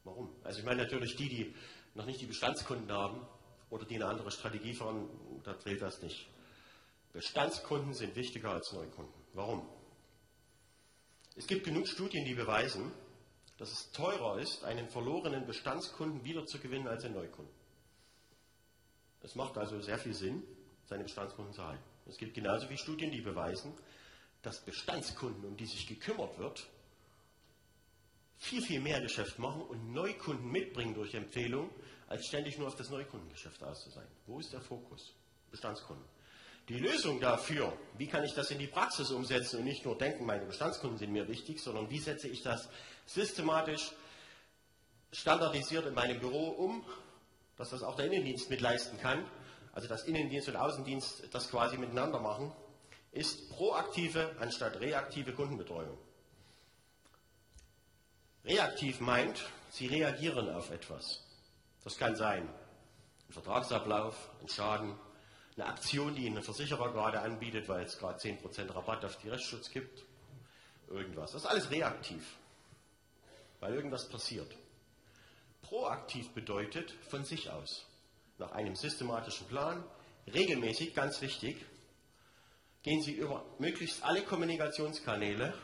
[0.04, 0.34] Warum?
[0.42, 1.54] Also ich meine natürlich die, die
[1.94, 3.26] noch nicht die Bestandskunden haben
[3.70, 5.08] oder die eine andere Strategie fahren,
[5.44, 6.28] da zählt das nicht.
[7.12, 9.14] Bestandskunden sind wichtiger als Neukunden.
[9.34, 9.68] Warum?
[11.36, 12.90] Es gibt genug Studien, die beweisen,
[13.58, 17.54] dass es teurer ist, einen verlorenen Bestandskunden wiederzugewinnen als einen Neukunden.
[19.22, 20.42] Es macht also sehr viel Sinn,
[20.86, 21.82] seine Bestandskunden zu halten.
[22.06, 23.74] Es gibt genauso wie Studien, die beweisen,
[24.42, 26.66] dass Bestandskunden, um die sich gekümmert wird,
[28.38, 31.70] viel, viel mehr Geschäft machen und Neukunden mitbringen durch Empfehlung,
[32.06, 33.88] als ständig nur auf das Neukundengeschäft aus.
[34.26, 35.14] Wo ist der Fokus?
[35.50, 36.04] Bestandskunden.
[36.68, 40.26] Die Lösung dafür, wie kann ich das in die Praxis umsetzen und nicht nur denken,
[40.26, 42.68] meine Bestandskunden sind mir wichtig, sondern wie setze ich das
[43.06, 43.92] systematisch,
[45.12, 46.84] standardisiert in meinem Büro um,
[47.56, 49.24] dass das auch der Innendienst mitleisten kann,
[49.72, 52.52] also dass Innendienst und Außendienst das quasi miteinander machen,
[53.12, 55.96] ist proaktive anstatt reaktive Kundenbetreuung.
[58.44, 61.22] Reaktiv meint, Sie reagieren auf etwas.
[61.84, 62.48] Das kann sein
[63.28, 64.94] ein Vertragsablauf, ein Schaden,
[65.56, 69.28] eine Aktion, die Ihnen ein Versicherer gerade anbietet, weil es gerade 10% Rabatt auf die
[69.28, 70.04] Rechtsschutz gibt.
[70.88, 71.32] Irgendwas.
[71.32, 72.36] Das ist alles reaktiv,
[73.60, 74.54] weil irgendwas passiert.
[75.62, 77.86] Proaktiv bedeutet von sich aus
[78.38, 79.82] nach einem systematischen Plan,
[80.32, 81.64] regelmäßig, ganz wichtig,
[82.82, 85.54] gehen Sie über möglichst alle Kommunikationskanäle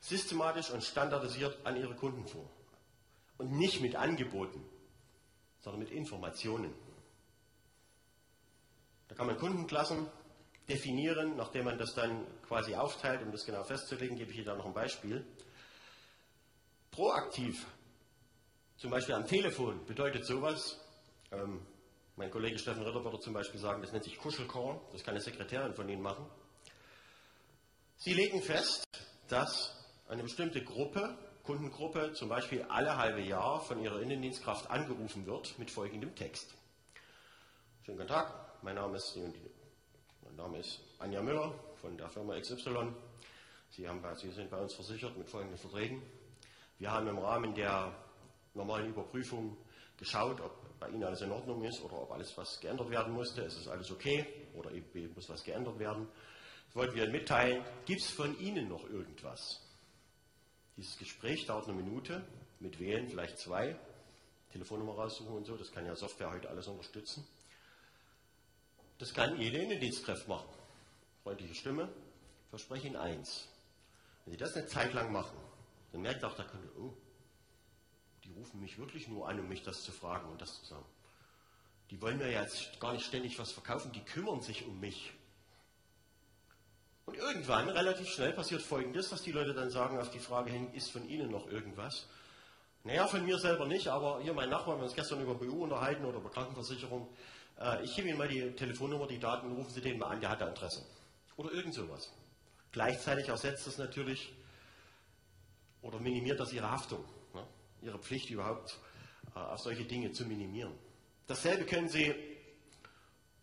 [0.00, 2.48] systematisch und standardisiert an Ihre Kunden vor.
[3.38, 4.64] Und nicht mit Angeboten,
[5.60, 6.72] sondern mit Informationen.
[9.14, 10.08] Da kann man Kundenklassen
[10.68, 14.56] definieren, nachdem man das dann quasi aufteilt, um das genau festzulegen, gebe ich Ihnen da
[14.56, 15.24] noch ein Beispiel.
[16.90, 17.64] Proaktiv,
[18.76, 20.80] zum Beispiel am Telefon, bedeutet sowas,
[21.30, 21.64] ähm,
[22.16, 25.22] mein Kollege Steffen Ritter würde zum Beispiel sagen, das nennt sich Kuschelkorn, das kann eine
[25.22, 26.26] Sekretärin von Ihnen machen.
[27.98, 28.82] Sie legen fest,
[29.28, 29.76] dass
[30.08, 35.70] eine bestimmte Gruppe, Kundengruppe, zum Beispiel alle halbe Jahr von ihrer Innendienstkraft angerufen wird mit
[35.70, 36.52] folgendem Text.
[37.84, 39.14] Schönen guten Tag, mein Name ist,
[40.22, 42.94] mein Name ist Anja Müller von der Firma XY.
[43.68, 46.00] Sie, haben, Sie sind bei uns versichert mit folgenden Verträgen.
[46.78, 47.94] Wir haben im Rahmen der
[48.54, 49.54] normalen Überprüfung
[49.98, 53.42] geschaut, ob bei Ihnen alles in Ordnung ist oder ob alles was geändert werden musste.
[53.42, 54.70] Es ist alles okay oder
[55.14, 56.08] muss was geändert werden.
[56.68, 57.62] Das wollten wir Ihnen mitteilen.
[57.84, 59.60] Gibt es von Ihnen noch irgendwas?
[60.78, 62.24] Dieses Gespräch dauert eine Minute,
[62.60, 63.78] mit wählen vielleicht zwei,
[64.52, 67.26] Telefonnummer raussuchen und so, das kann ja Software heute alles unterstützen.
[68.98, 70.48] Das kann jede Innendienstkraft machen.
[71.22, 71.88] Freundliche Stimme,
[72.50, 73.48] verspreche Ihnen eins.
[74.24, 75.36] Wenn Sie das eine Zeit lang machen,
[75.92, 76.92] dann merkt auch der Kunde, oh,
[78.24, 80.86] die rufen mich wirklich nur an, um mich das zu fragen und das zu sagen.
[81.90, 85.12] Die wollen mir jetzt gar nicht ständig was verkaufen, die kümmern sich um mich.
[87.06, 90.72] Und irgendwann, relativ schnell, passiert Folgendes, dass die Leute dann sagen auf die Frage hin,
[90.72, 92.06] ist von Ihnen noch irgendwas?
[92.82, 95.64] Naja, von mir selber nicht, aber hier mein Nachbar, wir haben uns gestern über BU
[95.64, 97.08] unterhalten oder über Krankenversicherung.
[97.60, 100.30] Äh, ich gebe Ihnen mal die Telefonnummer, die Daten, rufen Sie den mal an, der
[100.30, 100.84] hat da Interesse.
[101.36, 102.10] Oder irgend sowas.
[102.72, 104.32] Gleichzeitig ersetzt das natürlich
[105.82, 107.46] oder minimiert das Ihre Haftung, ne?
[107.82, 108.78] Ihre Pflicht überhaupt
[109.34, 110.72] äh, auf solche Dinge zu minimieren.
[111.26, 112.14] Dasselbe können Sie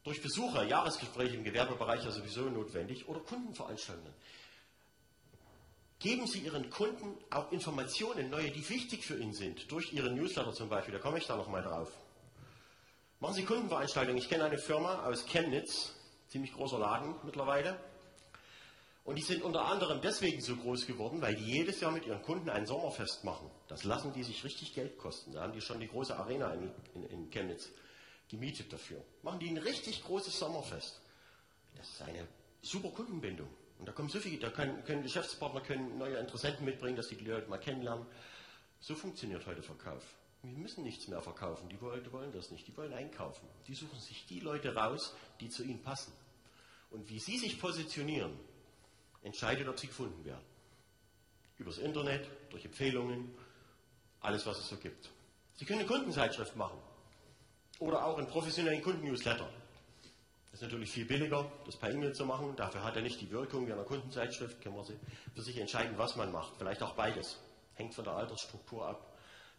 [0.03, 4.13] durch Besucher, Jahresgespräche im Gewerbebereich ja sowieso notwendig oder Kundenveranstaltungen.
[5.99, 10.51] Geben Sie Ihren Kunden auch Informationen, neue, die wichtig für ihn sind, durch Ihren Newsletter
[10.51, 11.91] zum Beispiel, da komme ich da nochmal drauf.
[13.21, 14.17] Machen Sie Kundenveranstaltungen.
[14.17, 15.93] Ich kenne eine Firma aus Chemnitz,
[16.29, 17.79] ziemlich großer Laden mittlerweile.
[19.03, 22.23] Und die sind unter anderem deswegen so groß geworden, weil die jedes Jahr mit ihren
[22.23, 23.47] Kunden ein Sommerfest machen.
[23.67, 25.33] Das lassen die sich richtig Geld kosten.
[25.33, 27.69] Da haben die schon die große Arena in, in, in Chemnitz
[28.27, 29.03] gemietet dafür.
[29.21, 30.99] Machen die ein richtig großes Sommerfest.
[31.77, 32.27] Das ist eine
[32.63, 33.49] super Kundenbindung.
[33.77, 37.15] Und da kommen so viele, da können, können Geschäftspartner können neue Interessenten mitbringen, dass die
[37.17, 38.07] Leute mal kennenlernen.
[38.79, 40.01] So funktioniert heute Verkauf.
[40.43, 41.69] Wir müssen nichts mehr verkaufen.
[41.69, 42.67] Die Leute wollen das nicht.
[42.67, 43.47] Die wollen einkaufen.
[43.67, 46.11] Die suchen sich die Leute raus, die zu ihnen passen.
[46.89, 48.37] Und wie sie sich positionieren,
[49.21, 50.43] entscheidet, ob sie gefunden werden.
[51.57, 53.33] Übers Internet, durch Empfehlungen,
[54.19, 55.09] alles, was es so gibt.
[55.55, 56.79] Sie können eine Kundenzeitschrift machen.
[57.79, 59.47] Oder auch einen professionellen Kundennewsletter.
[60.51, 62.55] Das ist natürlich viel billiger, das per E-Mail zu machen.
[62.55, 64.59] Dafür hat er nicht die Wirkung wie einer Kundenzeitschrift.
[64.61, 66.57] Kann man für sich entscheiden, was man macht.
[66.57, 67.39] Vielleicht auch beides.
[67.75, 69.10] Hängt von der Altersstruktur ab.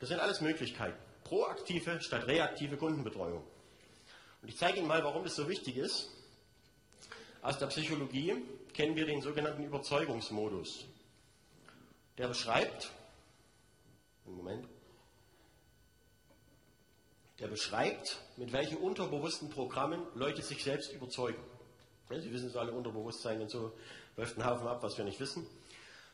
[0.02, 0.98] Das sind alles Möglichkeiten.
[1.22, 3.44] Proaktive statt reaktive Kundenbetreuung.
[4.42, 6.10] Und ich zeige Ihnen mal, warum das so wichtig ist.
[7.40, 8.34] Aus der Psychologie
[8.74, 10.86] kennen wir den sogenannten Überzeugungsmodus.
[12.18, 12.90] Der beschreibt,
[14.24, 14.66] Moment,
[17.38, 21.40] der beschreibt, mit welchen unterbewussten Programmen Leute sich selbst überzeugen.
[22.10, 23.72] Sie wissen es alle, Unterbewusstsein und so
[24.16, 25.46] läuft ein Haufen ab, was wir nicht wissen.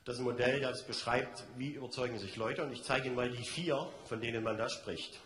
[0.05, 2.63] Das ist ein Modell, das beschreibt, wie überzeugen sich Leute.
[2.63, 5.21] Und ich zeige Ihnen mal die vier, von denen man da spricht.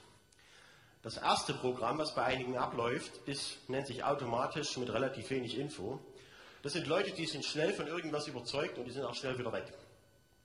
[1.03, 5.99] Das erste Programm, was bei einigen abläuft, ist, nennt sich automatisch mit relativ wenig Info.
[6.63, 9.53] Das sind Leute, die sind schnell von irgendwas überzeugt und die sind auch schnell wieder
[9.53, 9.65] weg.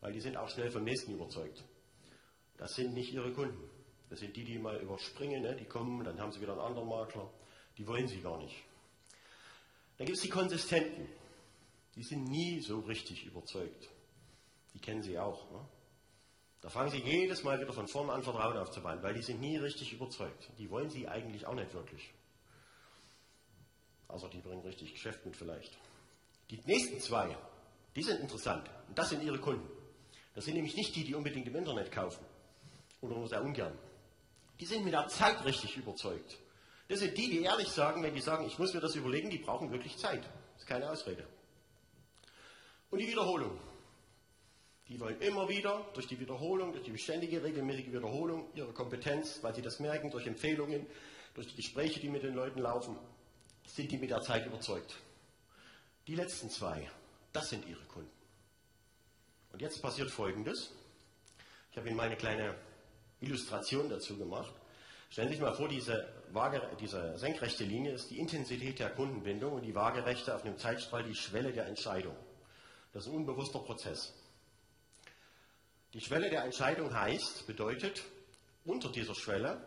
[0.02, 1.63] Weil die sind auch schnell vom nächsten überzeugt.
[2.58, 3.70] Das sind nicht ihre Kunden.
[4.10, 5.56] Das sind die, die mal überspringen, ne?
[5.56, 7.30] die kommen, dann haben sie wieder einen anderen Makler.
[7.78, 8.56] Die wollen sie gar nicht.
[9.98, 11.08] Dann gibt es die Konsistenten.
[11.96, 13.90] Die sind nie so richtig überzeugt.
[14.78, 15.50] Die kennen sie auch.
[15.52, 15.60] Ne?
[16.62, 19.58] Da fangen sie jedes Mal wieder von vorn an Vertrauen aufzubauen, weil die sind nie
[19.58, 20.50] richtig überzeugt.
[20.60, 22.13] Die wollen sie eigentlich auch nicht wirklich.
[24.08, 25.76] Also die bringen richtig Geschäft mit vielleicht.
[26.52, 27.36] Die nächsten zwei,
[27.96, 28.70] die sind interessant.
[28.88, 29.68] Und das sind ihre Kunden.
[30.36, 32.24] Das sind nämlich nicht die, die unbedingt im Internet kaufen.
[33.02, 33.76] Oder nur sehr ungern
[34.60, 36.38] die sind mit der Zeit richtig überzeugt.
[36.90, 39.40] Das sind die, die ehrlich sagen, wenn die sagen, ich muss mir das überlegen, die
[39.40, 40.24] brauchen wirklich Zeit.
[40.24, 41.28] Das ist keine Ausrede.
[42.90, 43.60] Und die Wiederholung.
[44.89, 49.54] Die wollen immer wieder durch die Wiederholung, durch die beständige, regelmäßige Wiederholung ihre Kompetenz, weil
[49.54, 50.86] sie das merken, durch Empfehlungen,
[51.34, 52.97] durch die Gespräche, die mit den Leuten laufen,
[53.65, 54.95] sind die mit der Zeit überzeugt.
[56.08, 56.89] Die letzten zwei,
[57.34, 58.10] das sind ihre Kunden.
[59.52, 60.71] Und jetzt passiert Folgendes.
[61.71, 62.56] Ich habe Ihnen meine kleine
[63.19, 64.54] Illustration dazu gemacht.
[65.10, 69.54] Stellen Sie sich mal vor, diese, Waage, diese senkrechte Linie ist die Intensität der Kundenbindung
[69.54, 72.15] und die waagerechte auf dem Zeitstrahl die Schwelle der Entscheidung.
[72.93, 74.13] Das ist ein unbewusster Prozess.
[75.93, 78.04] Die Schwelle der Entscheidung heißt, bedeutet,
[78.65, 79.65] unter dieser Schwelle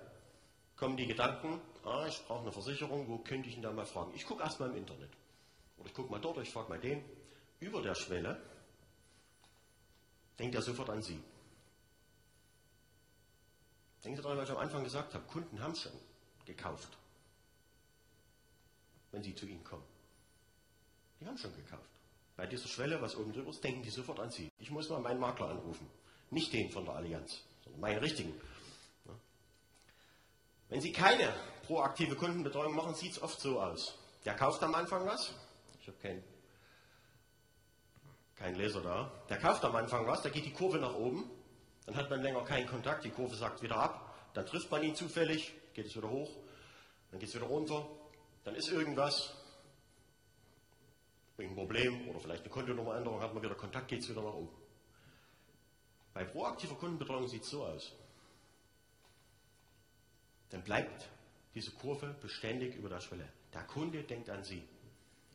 [0.77, 4.13] kommen die Gedanken, ah, ich brauche eine Versicherung, wo könnte ich ihn da mal fragen?
[4.15, 5.11] Ich gucke erstmal im Internet.
[5.79, 7.03] Oder ich gucke mal dort, ich frage mal den.
[7.59, 8.41] Über der Schwelle
[10.39, 11.23] denkt er sofort an Sie.
[14.05, 15.25] Denken Sie daran, was ich am Anfang gesagt habe.
[15.27, 15.93] Kunden haben schon
[16.47, 16.97] gekauft,
[19.13, 19.85] wenn sie zu Ihnen kommen.
[21.21, 21.89] Die haben schon gekauft.
[22.37, 24.51] Bei dieser Schwelle, was oben drüber ist, denken die sofort an Sie.
[24.59, 25.87] Ich muss mal meinen Makler anrufen.
[26.31, 28.33] Nicht den von der Allianz, sondern meinen richtigen.
[30.69, 31.35] Wenn Sie keine
[31.67, 33.99] proaktive Kundenbetreuung machen, sieht es oft so aus.
[34.25, 35.33] Der kauft am Anfang was.
[35.81, 36.23] Ich habe keinen
[38.37, 39.13] kein Leser da.
[39.29, 41.31] Der kauft am Anfang was, da geht die Kurve nach oben.
[41.85, 44.15] Dann hat man länger keinen Kontakt, die Kurve sagt wieder ab.
[44.33, 46.31] Dann trifft man ihn zufällig, geht es wieder hoch.
[47.11, 47.87] Dann geht es wieder runter.
[48.45, 49.35] Dann ist irgendwas.
[51.39, 54.51] Ein Problem oder vielleicht eine Kontonummeränderung, hat man wieder Kontakt, geht es wieder nach oben.
[56.13, 57.93] Bei proaktiver Kundenbetreuung sieht es so aus
[60.51, 61.09] dann bleibt
[61.55, 63.29] diese Kurve beständig über der Schwelle.
[63.55, 64.63] Der Kunde denkt an Sie.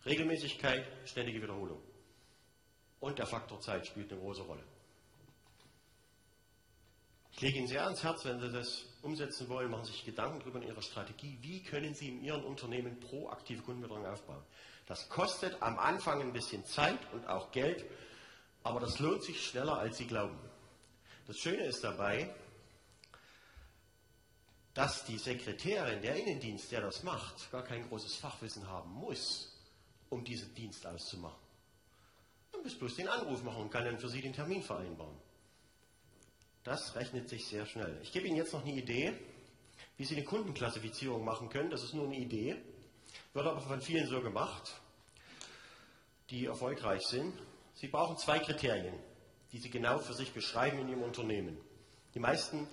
[0.05, 1.81] Regelmäßigkeit, ständige Wiederholung.
[2.99, 4.63] Und der Faktor Zeit spielt eine große Rolle.
[7.31, 10.39] Ich lege Ihnen sehr ans Herz, wenn Sie das umsetzen wollen, machen Sie sich Gedanken
[10.39, 11.37] darüber in Ihrer Strategie.
[11.41, 14.43] Wie können Sie in Ihrem Unternehmen proaktive Kundenbetreuung aufbauen?
[14.85, 17.83] Das kostet am Anfang ein bisschen Zeit und auch Geld,
[18.63, 20.39] aber das lohnt sich schneller, als Sie glauben.
[21.27, 22.33] Das Schöne ist dabei,
[24.75, 29.51] dass die Sekretärin, der Innendienst, der das macht, gar kein großes Fachwissen haben muss,
[30.09, 31.39] um diesen Dienst auszumachen.
[32.51, 35.17] Man muss bloß den Anruf machen und kann dann für Sie den Termin vereinbaren.
[36.63, 37.99] Das rechnet sich sehr schnell.
[38.03, 39.13] Ich gebe Ihnen jetzt noch eine Idee,
[39.97, 41.69] wie Sie eine Kundenklassifizierung machen können.
[41.71, 42.55] Das ist nur eine Idee,
[43.33, 44.79] wird aber von vielen so gemacht,
[46.29, 47.33] die erfolgreich sind.
[47.75, 48.99] Sie brauchen zwei Kriterien,
[49.55, 51.57] die Sie genau für sich beschreiben in Ihrem Unternehmen.
[52.13, 52.67] Die meisten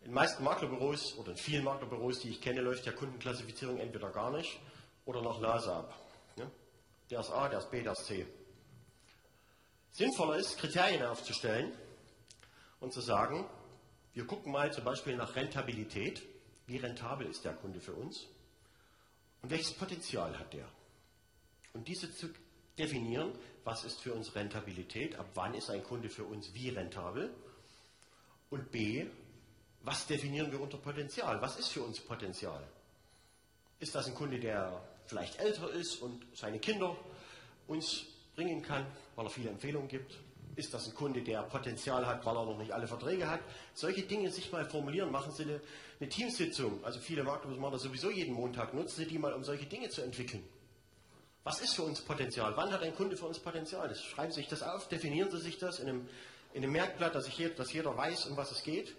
[0.00, 4.10] in den meisten Maklerbüros oder in vielen Maklerbüros, die ich kenne, läuft ja Kundenklassifizierung entweder
[4.10, 4.58] gar nicht
[5.04, 5.96] oder nach Nase ab.
[6.36, 6.50] Ja?
[7.10, 8.26] Der ist A, der ist B, der ist C.
[9.92, 11.72] Sinnvoller ist, Kriterien aufzustellen
[12.80, 13.48] und zu sagen,
[14.12, 16.22] wir gucken mal zum Beispiel nach Rentabilität.
[16.66, 18.26] Wie rentabel ist der Kunde für uns?
[19.42, 20.68] Und welches Potenzial hat der?
[21.72, 22.30] Und diese zu
[22.76, 23.30] definieren,
[23.66, 27.34] was ist für uns Rentabilität, ab wann ist ein Kunde für uns wie rentabel?
[28.48, 29.06] Und B,
[29.82, 31.42] was definieren wir unter Potenzial?
[31.42, 32.62] Was ist für uns Potenzial?
[33.80, 36.96] Ist das ein Kunde, der vielleicht älter ist und seine Kinder
[37.66, 38.04] uns
[38.36, 40.16] bringen kann, weil er viele Empfehlungen gibt?
[40.54, 43.40] Ist das ein Kunde, der Potenzial hat, weil er noch nicht alle Verträge hat?
[43.74, 45.10] Solche Dinge sich mal formulieren.
[45.10, 45.60] Machen Sie eine,
[45.98, 46.84] eine Teamsitzung.
[46.84, 48.74] Also viele Makler machen das sowieso jeden Montag.
[48.74, 50.44] Nutzen Sie die mal, um solche Dinge zu entwickeln.
[51.46, 52.56] Was ist für uns Potenzial?
[52.56, 53.88] Wann hat ein Kunde für uns Potenzial?
[53.88, 56.08] Das, schreiben Sie sich das auf, definieren Sie sich das in einem,
[56.52, 58.96] in einem Merkblatt, dass, ich, dass jeder weiß, um was es geht.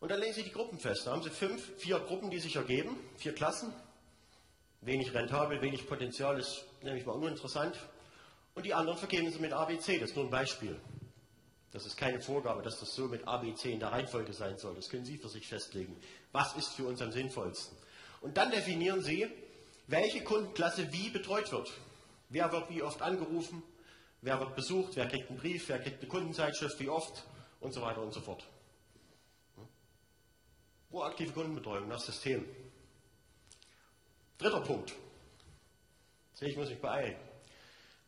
[0.00, 1.06] Und dann legen Sie die Gruppen fest.
[1.06, 3.72] Da haben Sie fünf, vier Gruppen, die sich ergeben, vier Klassen.
[4.80, 7.78] Wenig rentabel, wenig Potenzial ist nämlich mal uninteressant.
[8.56, 10.00] Und die anderen vergeben Sie mit ABC.
[10.00, 10.80] Das ist nur ein Beispiel.
[11.70, 14.74] Das ist keine Vorgabe, dass das so mit ABC in der Reihenfolge sein soll.
[14.74, 15.96] Das können Sie für sich festlegen.
[16.32, 17.78] Was ist für uns am sinnvollsten?
[18.22, 19.30] Und dann definieren Sie,
[19.86, 21.72] welche Kundenklasse wie betreut wird.
[22.28, 23.62] Wer wird wie oft angerufen?
[24.20, 24.96] Wer wird besucht?
[24.96, 25.68] Wer kriegt einen Brief?
[25.68, 26.80] Wer kriegt eine Kundenzeitschrift?
[26.80, 27.24] Wie oft?
[27.60, 28.44] Und so weiter und so fort.
[30.90, 32.44] Proaktive Kundenbetreuung nach System.
[34.38, 34.92] Dritter Punkt.
[36.34, 37.16] Sehe ich, muss mich beeilen.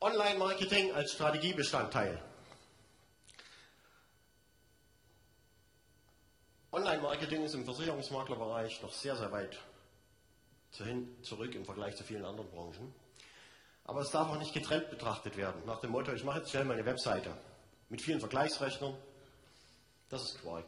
[0.00, 2.22] Online-Marketing als Strategiebestandteil.
[6.70, 9.58] Online-Marketing ist im Versicherungsmaklerbereich noch sehr, sehr weit
[11.22, 12.94] zurück im Vergleich zu vielen anderen Branchen.
[13.84, 15.62] Aber es darf auch nicht getrennt betrachtet werden.
[15.64, 17.32] Nach dem Motto, ich mache jetzt schnell meine Webseite
[17.88, 18.94] mit vielen Vergleichsrechnern.
[20.10, 20.66] Das ist Quark.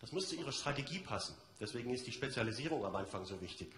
[0.00, 1.36] Das muss zu ihrer Strategie passen.
[1.60, 3.72] Deswegen ist die Spezialisierung am Anfang so wichtig.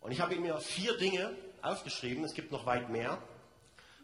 [0.00, 2.24] Und ich habe mir vier Dinge aufgeschrieben.
[2.24, 3.22] Es gibt noch weit mehr.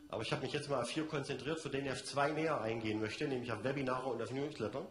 [0.08, 2.60] Aber ich habe mich jetzt mal auf vier konzentriert, für denen ich auf zwei näher
[2.60, 4.86] eingehen möchte, nämlich auf Webinare und auf Newsletter.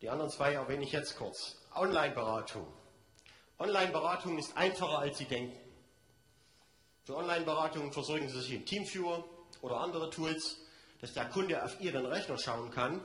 [0.00, 1.56] Die anderen zwei erwähne ich jetzt kurz.
[1.74, 2.66] Online-Beratung.
[3.58, 5.58] Online-Beratung ist einfacher, als Sie denken.
[7.04, 9.24] Für Online-Beratung versorgen Sie sich in Teamviewer
[9.62, 10.58] oder andere Tools,
[11.00, 13.00] dass der Kunde auf Ihren Rechner schauen kann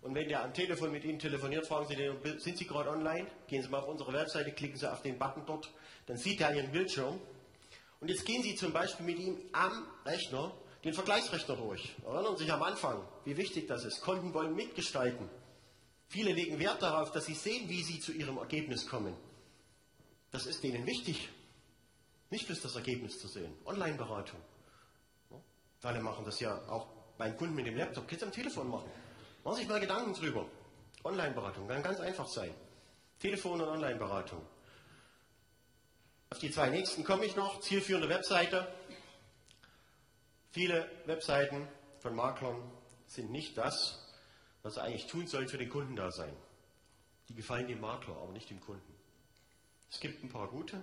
[0.00, 3.26] und wenn der am Telefon mit Ihnen telefoniert, fragen Sie den, sind Sie gerade online?
[3.48, 5.70] Gehen Sie mal auf unsere Webseite, klicken Sie auf den Button dort,
[6.06, 7.20] dann sieht er Ihren Bildschirm.
[8.00, 10.52] Und jetzt gehen Sie zum Beispiel mit ihm am Rechner
[10.84, 11.96] den Vergleichsrechner durch.
[12.06, 14.00] Erinnern Sie sich am Anfang, wie wichtig das ist.
[14.02, 15.28] Kunden wollen mitgestalten.
[16.06, 19.14] Viele legen Wert darauf, dass sie sehen, wie sie zu ihrem Ergebnis kommen.
[20.30, 21.28] Das ist denen wichtig.
[22.30, 23.54] Nicht bloß das Ergebnis zu sehen.
[23.64, 24.40] Online-Beratung.
[25.82, 28.08] Alle machen das ja auch beim Kunden mit dem Laptop.
[28.08, 28.90] Du am Telefon machen.
[29.44, 30.46] Machen sich mal Gedanken drüber.
[31.04, 32.52] Online-Beratung kann ganz einfach sein.
[33.20, 34.44] Telefon- und Online-Beratung.
[36.30, 37.60] Auf die zwei nächsten komme ich noch.
[37.60, 38.72] Zielführende Webseite.
[40.50, 41.68] Viele Webseiten
[42.00, 42.70] von Maklern
[43.06, 43.98] sind nicht das,
[44.62, 46.34] was sie eigentlich tun sollen für den Kunden da sein.
[47.28, 48.97] Die gefallen dem Makler, aber nicht dem Kunden.
[49.90, 50.82] Es gibt ein paar gute,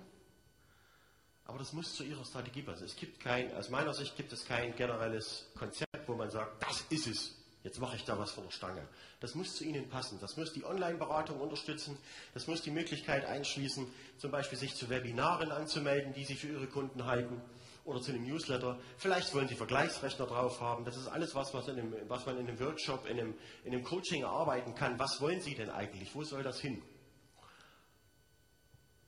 [1.44, 2.84] aber das muss zu ihrer Strategie passen.
[2.84, 6.84] Es gibt kein, aus meiner Sicht gibt es kein generelles Konzept, wo man sagt, das
[6.90, 7.36] ist es.
[7.62, 8.86] Jetzt mache ich da was von der Stange.
[9.18, 10.18] Das muss zu Ihnen passen.
[10.20, 11.98] Das muss die Online-Beratung unterstützen.
[12.32, 13.88] Das muss die Möglichkeit einschließen,
[14.18, 17.42] zum Beispiel sich zu Webinaren anzumelden, die Sie für Ihre Kunden halten
[17.84, 18.78] oder zu einem Newsletter.
[18.98, 20.84] Vielleicht wollen Sie Vergleichsrechner drauf haben.
[20.84, 23.34] Das ist alles was, was, einem, was man in einem Workshop, in einem,
[23.64, 24.98] in einem Coaching erarbeiten kann.
[25.00, 26.14] Was wollen Sie denn eigentlich?
[26.14, 26.82] Wo soll das hin?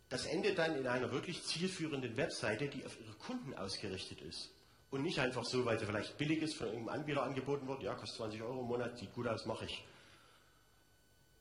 [0.08, 4.50] Das endet dann in einer wirklich zielführenden Webseite, die auf Ihre Kunden ausgerichtet ist.
[4.90, 7.94] Und nicht einfach so, weil sie vielleicht billig ist, von irgendeinem Anbieter angeboten wird, ja,
[7.94, 9.84] kostet 20 Euro im Monat, sieht gut aus, mache ich.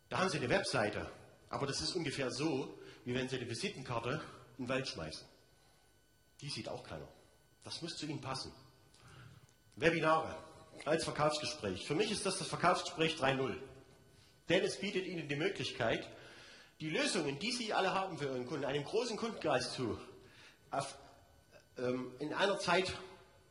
[0.09, 1.09] Da haben sie eine Webseite,
[1.49, 4.21] aber das ist ungefähr so, wie wenn sie eine Visitenkarte
[4.57, 5.25] in den Wald schmeißen.
[6.41, 7.07] Die sieht auch keiner.
[7.63, 8.51] Das muss zu ihnen passen.
[9.77, 10.35] Webinare
[10.85, 11.85] als Verkaufsgespräch.
[11.85, 13.55] Für mich ist das das Verkaufsgespräch 3.0.
[14.49, 16.07] Denn es bietet ihnen die Möglichkeit,
[16.79, 19.97] die Lösungen, die sie alle haben für ihren Kunden, einem großen Kundenkreis zu,
[20.71, 20.97] auf,
[21.77, 22.93] ähm, in einer Zeit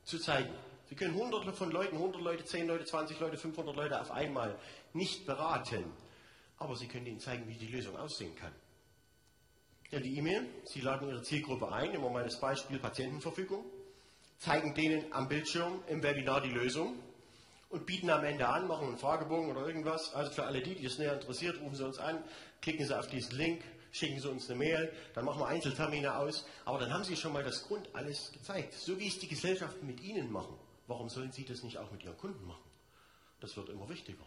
[0.04, 0.52] zu zeigen.
[0.88, 4.56] Sie können hunderte von Leuten, 100 Leute, 10 Leute, 20 Leute, 500 Leute auf einmal
[4.92, 5.84] nicht beraten.
[6.58, 8.52] Aber Sie können ihnen zeigen, wie die Lösung aussehen kann.
[9.90, 13.64] Ja, die E-Mail, Sie laden Ihre Zielgruppe ein, immer mal das Beispiel Patientenverfügung,
[14.38, 16.98] zeigen denen am Bildschirm im Webinar die Lösung
[17.68, 20.14] und bieten am Ende an, machen einen Fragebogen oder irgendwas.
[20.14, 22.22] Also für alle die, die es näher interessiert, rufen Sie uns an,
[22.66, 23.62] klicken Sie auf diesen Link,
[23.92, 26.44] schicken Sie uns eine Mail, dann machen wir Einzeltermine aus.
[26.64, 28.74] Aber dann haben Sie schon mal das Grund alles gezeigt.
[28.74, 30.58] So wie es die Gesellschaften mit Ihnen machen.
[30.88, 32.64] Warum sollen Sie das nicht auch mit Ihren Kunden machen?
[33.38, 34.24] Das wird immer wichtiger.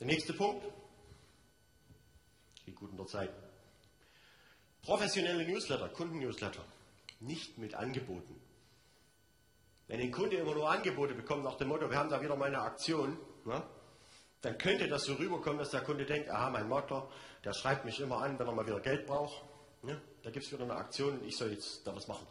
[0.00, 0.66] Der nächste Punkt.
[2.66, 3.30] Geht gut in der Zeit.
[4.82, 6.62] Professionelle Newsletter, Kundennewsletter.
[7.20, 8.38] Nicht mit Angeboten.
[9.88, 12.48] Wenn ein Kunde immer nur Angebote bekommt nach dem Motto, wir haben da wieder mal
[12.48, 13.16] eine Aktion,
[13.46, 13.62] ne,
[14.46, 17.10] dann könnte das so rüberkommen, dass der Kunde denkt, aha, mein Makler,
[17.42, 19.42] der schreibt mich immer an, wenn er mal wieder Geld braucht.
[19.82, 20.00] Ne?
[20.22, 22.28] Da gibt es wieder eine Aktion und ich soll jetzt da was machen.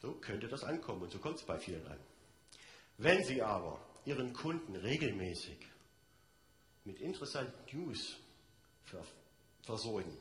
[0.00, 1.98] So könnte das ankommen und so kommt es bei vielen an.
[2.96, 5.58] Wenn Sie aber Ihren Kunden regelmäßig
[6.84, 8.16] mit interessanten News
[9.62, 10.16] versorgen,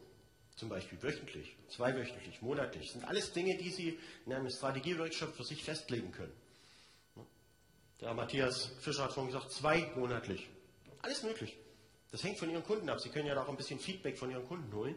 [0.56, 5.64] zum Beispiel wöchentlich, zweiwöchentlich, monatlich, sind alles Dinge, die Sie in einem Strategieworkshop für sich
[5.64, 6.34] festlegen können.
[8.02, 10.50] Der Matthias Fischer hat vorhin gesagt, zwei monatlich.
[11.02, 11.58] Alles möglich.
[12.12, 13.00] Das hängt von Ihren Kunden ab.
[13.00, 14.95] Sie können ja auch ein bisschen Feedback von Ihren Kunden holen.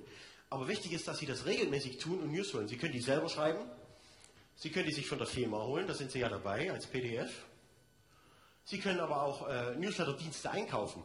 [0.51, 2.69] Aber wichtig ist, dass Sie das regelmäßig tun und News holen.
[2.69, 3.61] Sie können die selber schreiben.
[4.57, 5.87] Sie können die sich von der Firma holen.
[5.87, 7.31] Da sind Sie ja dabei als PDF.
[8.65, 11.03] Sie können aber auch äh, Newsletter-Dienste einkaufen.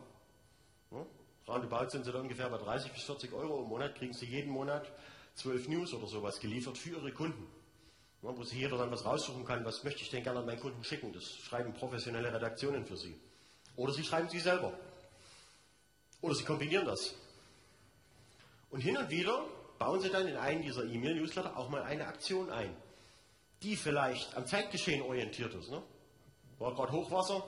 [0.92, 1.06] Ja?
[1.48, 3.96] Roundabout sind Sie da ungefähr bei 30 bis 40 Euro im Monat.
[3.96, 4.92] Kriegen Sie jeden Monat
[5.36, 7.48] 12 News oder sowas geliefert für Ihre Kunden.
[8.24, 10.60] Ja, wo sich jeder dann was raussuchen kann, was möchte ich denn gerne an meinen
[10.60, 11.14] Kunden schicken.
[11.14, 13.16] Das schreiben professionelle Redaktionen für Sie.
[13.76, 14.74] Oder Sie schreiben sie selber.
[16.22, 17.16] Oder Sie kombinieren das.
[18.70, 19.46] Und hin und wieder
[19.78, 22.76] bauen Sie dann in einen dieser E-Mail-Newsletter auch mal eine Aktion ein,
[23.64, 25.70] die vielleicht am Zeitgeschehen orientiert ist.
[25.70, 25.82] Ne?
[26.60, 27.44] War gerade Hochwasser,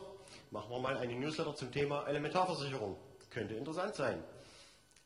[0.52, 2.98] machen wir mal einen Newsletter zum Thema Elementarversicherung.
[3.30, 4.24] Könnte interessant sein.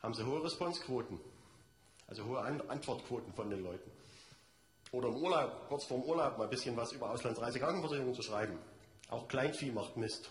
[0.02, 1.20] Haben Sie hohe Responsequoten,
[2.06, 3.90] also hohe Antwortquoten von den Leuten.
[4.92, 8.58] Oder im Urlaub, kurz vorm Urlaub, mal ein bisschen was über Auslandsreisekrankenversicherung zu schreiben.
[9.08, 10.30] Auch Kleinvieh macht Mist.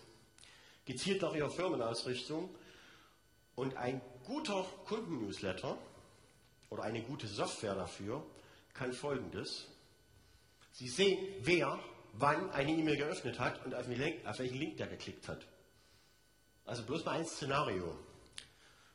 [0.86, 2.49] Gezielt nach Ihrer Firmenausrichtung
[3.56, 5.78] und ein guter Kundennewsletter
[6.70, 8.26] oder eine gute Software dafür
[8.74, 9.68] kann folgendes.
[10.72, 11.80] Sie sehen, wer
[12.14, 15.45] wann eine E-Mail geöffnet hat und auf, Link, auf welchen Link der geklickt hat.
[16.66, 17.97] Also bloß mal ein Szenario.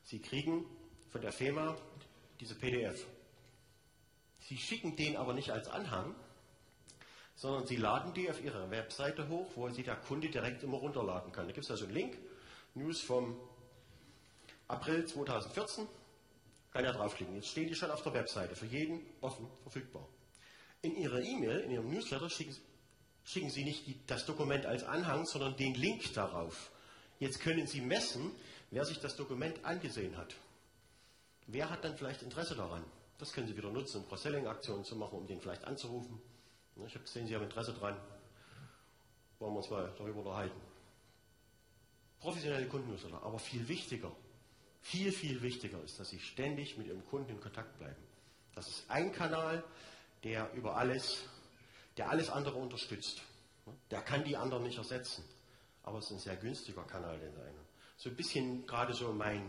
[0.05, 0.65] Sie kriegen
[1.09, 1.77] von der Firma
[2.41, 3.07] diese PDF.
[4.39, 6.15] Sie schicken den aber nicht als Anhang,
[7.35, 11.33] sondern Sie laden die auf Ihre Webseite hoch, wo Sie der Kunde direkt immer runterladen
[11.33, 11.47] kann.
[11.47, 12.19] Da gibt es also einen Link,
[12.75, 13.39] News vom
[14.69, 15.89] April 2014,
[16.73, 17.35] kann er draufklicken.
[17.35, 20.07] Jetzt stehen die schon auf der Webseite, für jeden offen verfügbar.
[20.83, 22.55] In Ihrer E-Mail, in Ihrem Newsletter schicken,
[23.25, 26.71] schicken Sie nicht die, das Dokument als Anhang, sondern den Link darauf.
[27.19, 28.31] Jetzt können Sie messen,
[28.71, 30.37] wer sich das Dokument angesehen hat.
[31.47, 32.85] Wer hat dann vielleicht Interesse daran?
[33.19, 36.21] Das können Sie wieder nutzen, um Cross-Selling-Aktionen zu machen, um den vielleicht anzurufen.
[36.87, 37.97] Ich habe gesehen, Sie haben Interesse dran.
[39.41, 40.61] Wollen wir uns mal darüber unterhalten.
[42.21, 44.13] Professionelle Kundennewsletter, aber viel wichtiger,
[44.81, 48.03] viel, viel wichtiger ist, dass Sie ständig mit Ihrem Kunden in Kontakt bleiben.
[48.55, 49.63] Das ist ein Kanal,
[50.25, 51.25] der über alles,
[51.97, 53.23] der alles andere unterstützt.
[53.91, 55.25] Der kann die anderen nicht ersetzen.
[55.83, 57.65] Aber es ist ein sehr günstiger Kanal, den einer.
[57.97, 59.49] So ein bisschen gerade so mein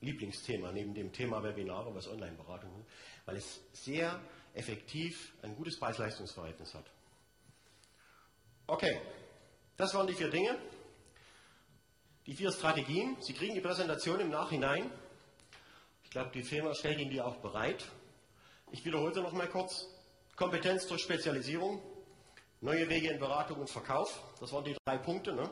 [0.00, 2.88] Lieblingsthema, neben dem Thema Webinare, was Online-Beratung ist,
[3.26, 4.20] weil es sehr
[4.54, 6.86] effektiv ein gutes Preis-Leistungs-Verhältnis hat.
[8.66, 9.00] Okay,
[9.76, 10.58] das waren die vier Dinge.
[12.30, 14.88] Die vier Strategien, Sie kriegen die Präsentation im Nachhinein.
[16.04, 17.84] Ich glaube, die Firma stellt Ihnen die auch bereit.
[18.70, 19.88] Ich wiederhole sie noch mal kurz.
[20.36, 21.82] Kompetenz durch Spezialisierung,
[22.60, 24.22] neue Wege in Beratung und Verkauf.
[24.38, 25.32] Das waren die drei Punkte.
[25.32, 25.50] Ne?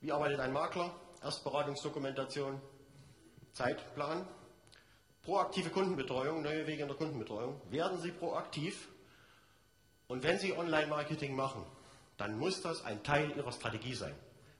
[0.00, 0.92] Wie arbeitet ein Makler?
[1.22, 2.60] Erstberatungsdokumentation,
[3.52, 4.26] Zeitplan.
[5.22, 7.60] Proaktive Kundenbetreuung, neue Wege in der Kundenbetreuung.
[7.70, 8.88] Werden Sie proaktiv.
[10.08, 11.64] Und wenn Sie Online-Marketing machen,
[12.16, 14.16] dann muss das ein Teil Ihrer Strategie sein.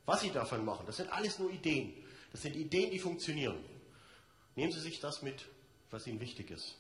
[0.07, 1.95] Was Sie davon machen, das sind alles nur Ideen.
[2.33, 3.65] Das sind Ideen, die funktionieren.
[4.57, 5.47] Nehmen Sie sich das mit,
[5.91, 6.77] was Ihnen wichtig ist.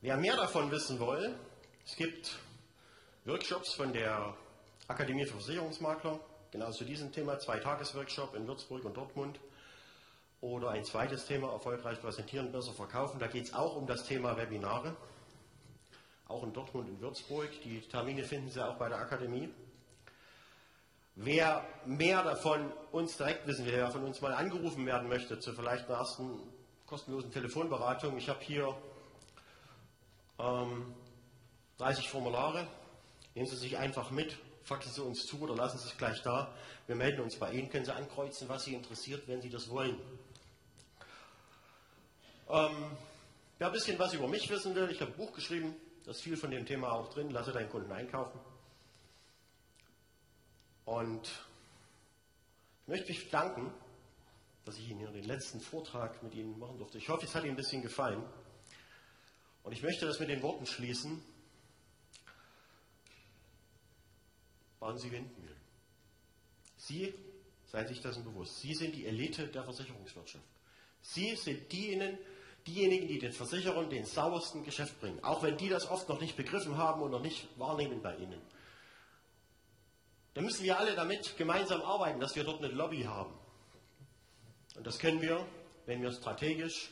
[0.00, 1.36] Wer mehr davon wissen will,
[1.84, 2.38] es gibt
[3.24, 4.36] Workshops von der
[4.88, 6.20] Akademie für Versicherungsmakler,
[6.52, 9.40] genau zu diesem Thema, zwei Tagesworkshop in Würzburg und Dortmund.
[10.40, 13.18] Oder ein zweites Thema, erfolgreich präsentieren, besser verkaufen.
[13.18, 14.94] Da geht es auch um das Thema Webinare.
[16.28, 17.50] Auch in Dortmund und Würzburg.
[17.64, 19.48] Die Termine finden Sie auch bei der Akademie.
[21.18, 25.54] Wer mehr davon uns direkt wissen will, wer von uns mal angerufen werden möchte, zu
[25.54, 26.38] vielleicht einer ersten
[26.84, 28.18] kostenlosen Telefonberatung.
[28.18, 28.76] Ich habe hier
[30.38, 30.94] ähm,
[31.78, 32.66] 30 Formulare.
[33.34, 36.54] Nehmen Sie sich einfach mit, faxen Sie uns zu oder lassen Sie es gleich da.
[36.86, 39.98] Wir melden uns bei Ihnen, können Sie ankreuzen, was Sie interessiert, wenn Sie das wollen.
[42.50, 42.90] Ähm,
[43.56, 46.20] wer ein bisschen was über mich wissen will, ich habe ein Buch geschrieben, da ist
[46.20, 48.38] viel von dem Thema auch drin, lasse deinen Kunden einkaufen.
[50.86, 51.28] Und
[52.82, 53.72] ich möchte mich danken,
[54.64, 56.96] dass ich Ihnen hier den letzten Vortrag mit Ihnen machen durfte.
[56.96, 58.22] Ich hoffe, es hat Ihnen ein bisschen gefallen.
[59.64, 61.22] Und ich möchte das mit den Worten schließen.
[64.78, 65.56] Bauen Sie Windmühlen.
[66.76, 67.12] Sie,
[67.66, 70.44] seien sich dessen bewusst, Sie sind die Elite der Versicherungswirtschaft.
[71.02, 72.16] Sie sind diejenigen,
[72.64, 75.22] diejenigen, die den Versicherern den sauersten Geschäft bringen.
[75.24, 78.40] Auch wenn die das oft noch nicht begriffen haben und noch nicht wahrnehmen bei Ihnen.
[80.36, 83.32] Dann müssen wir alle damit gemeinsam arbeiten, dass wir dort eine Lobby haben.
[84.74, 85.46] Und das können wir,
[85.86, 86.90] wenn wir strategisch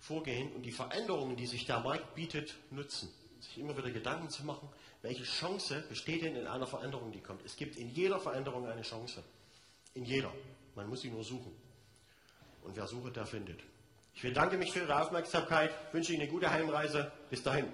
[0.00, 3.14] vorgehen und die Veränderungen, die sich der Markt bietet, nutzen.
[3.38, 4.68] Sich immer wieder Gedanken zu machen,
[5.02, 7.44] welche Chance besteht denn in einer Veränderung, die kommt.
[7.44, 9.22] Es gibt in jeder Veränderung eine Chance.
[9.94, 10.32] In jeder.
[10.74, 11.54] Man muss sie nur suchen.
[12.64, 13.60] Und wer sucht, der findet.
[14.16, 17.12] Ich bedanke mich für Ihre Aufmerksamkeit, wünsche Ihnen eine gute Heimreise.
[17.30, 17.72] Bis dahin.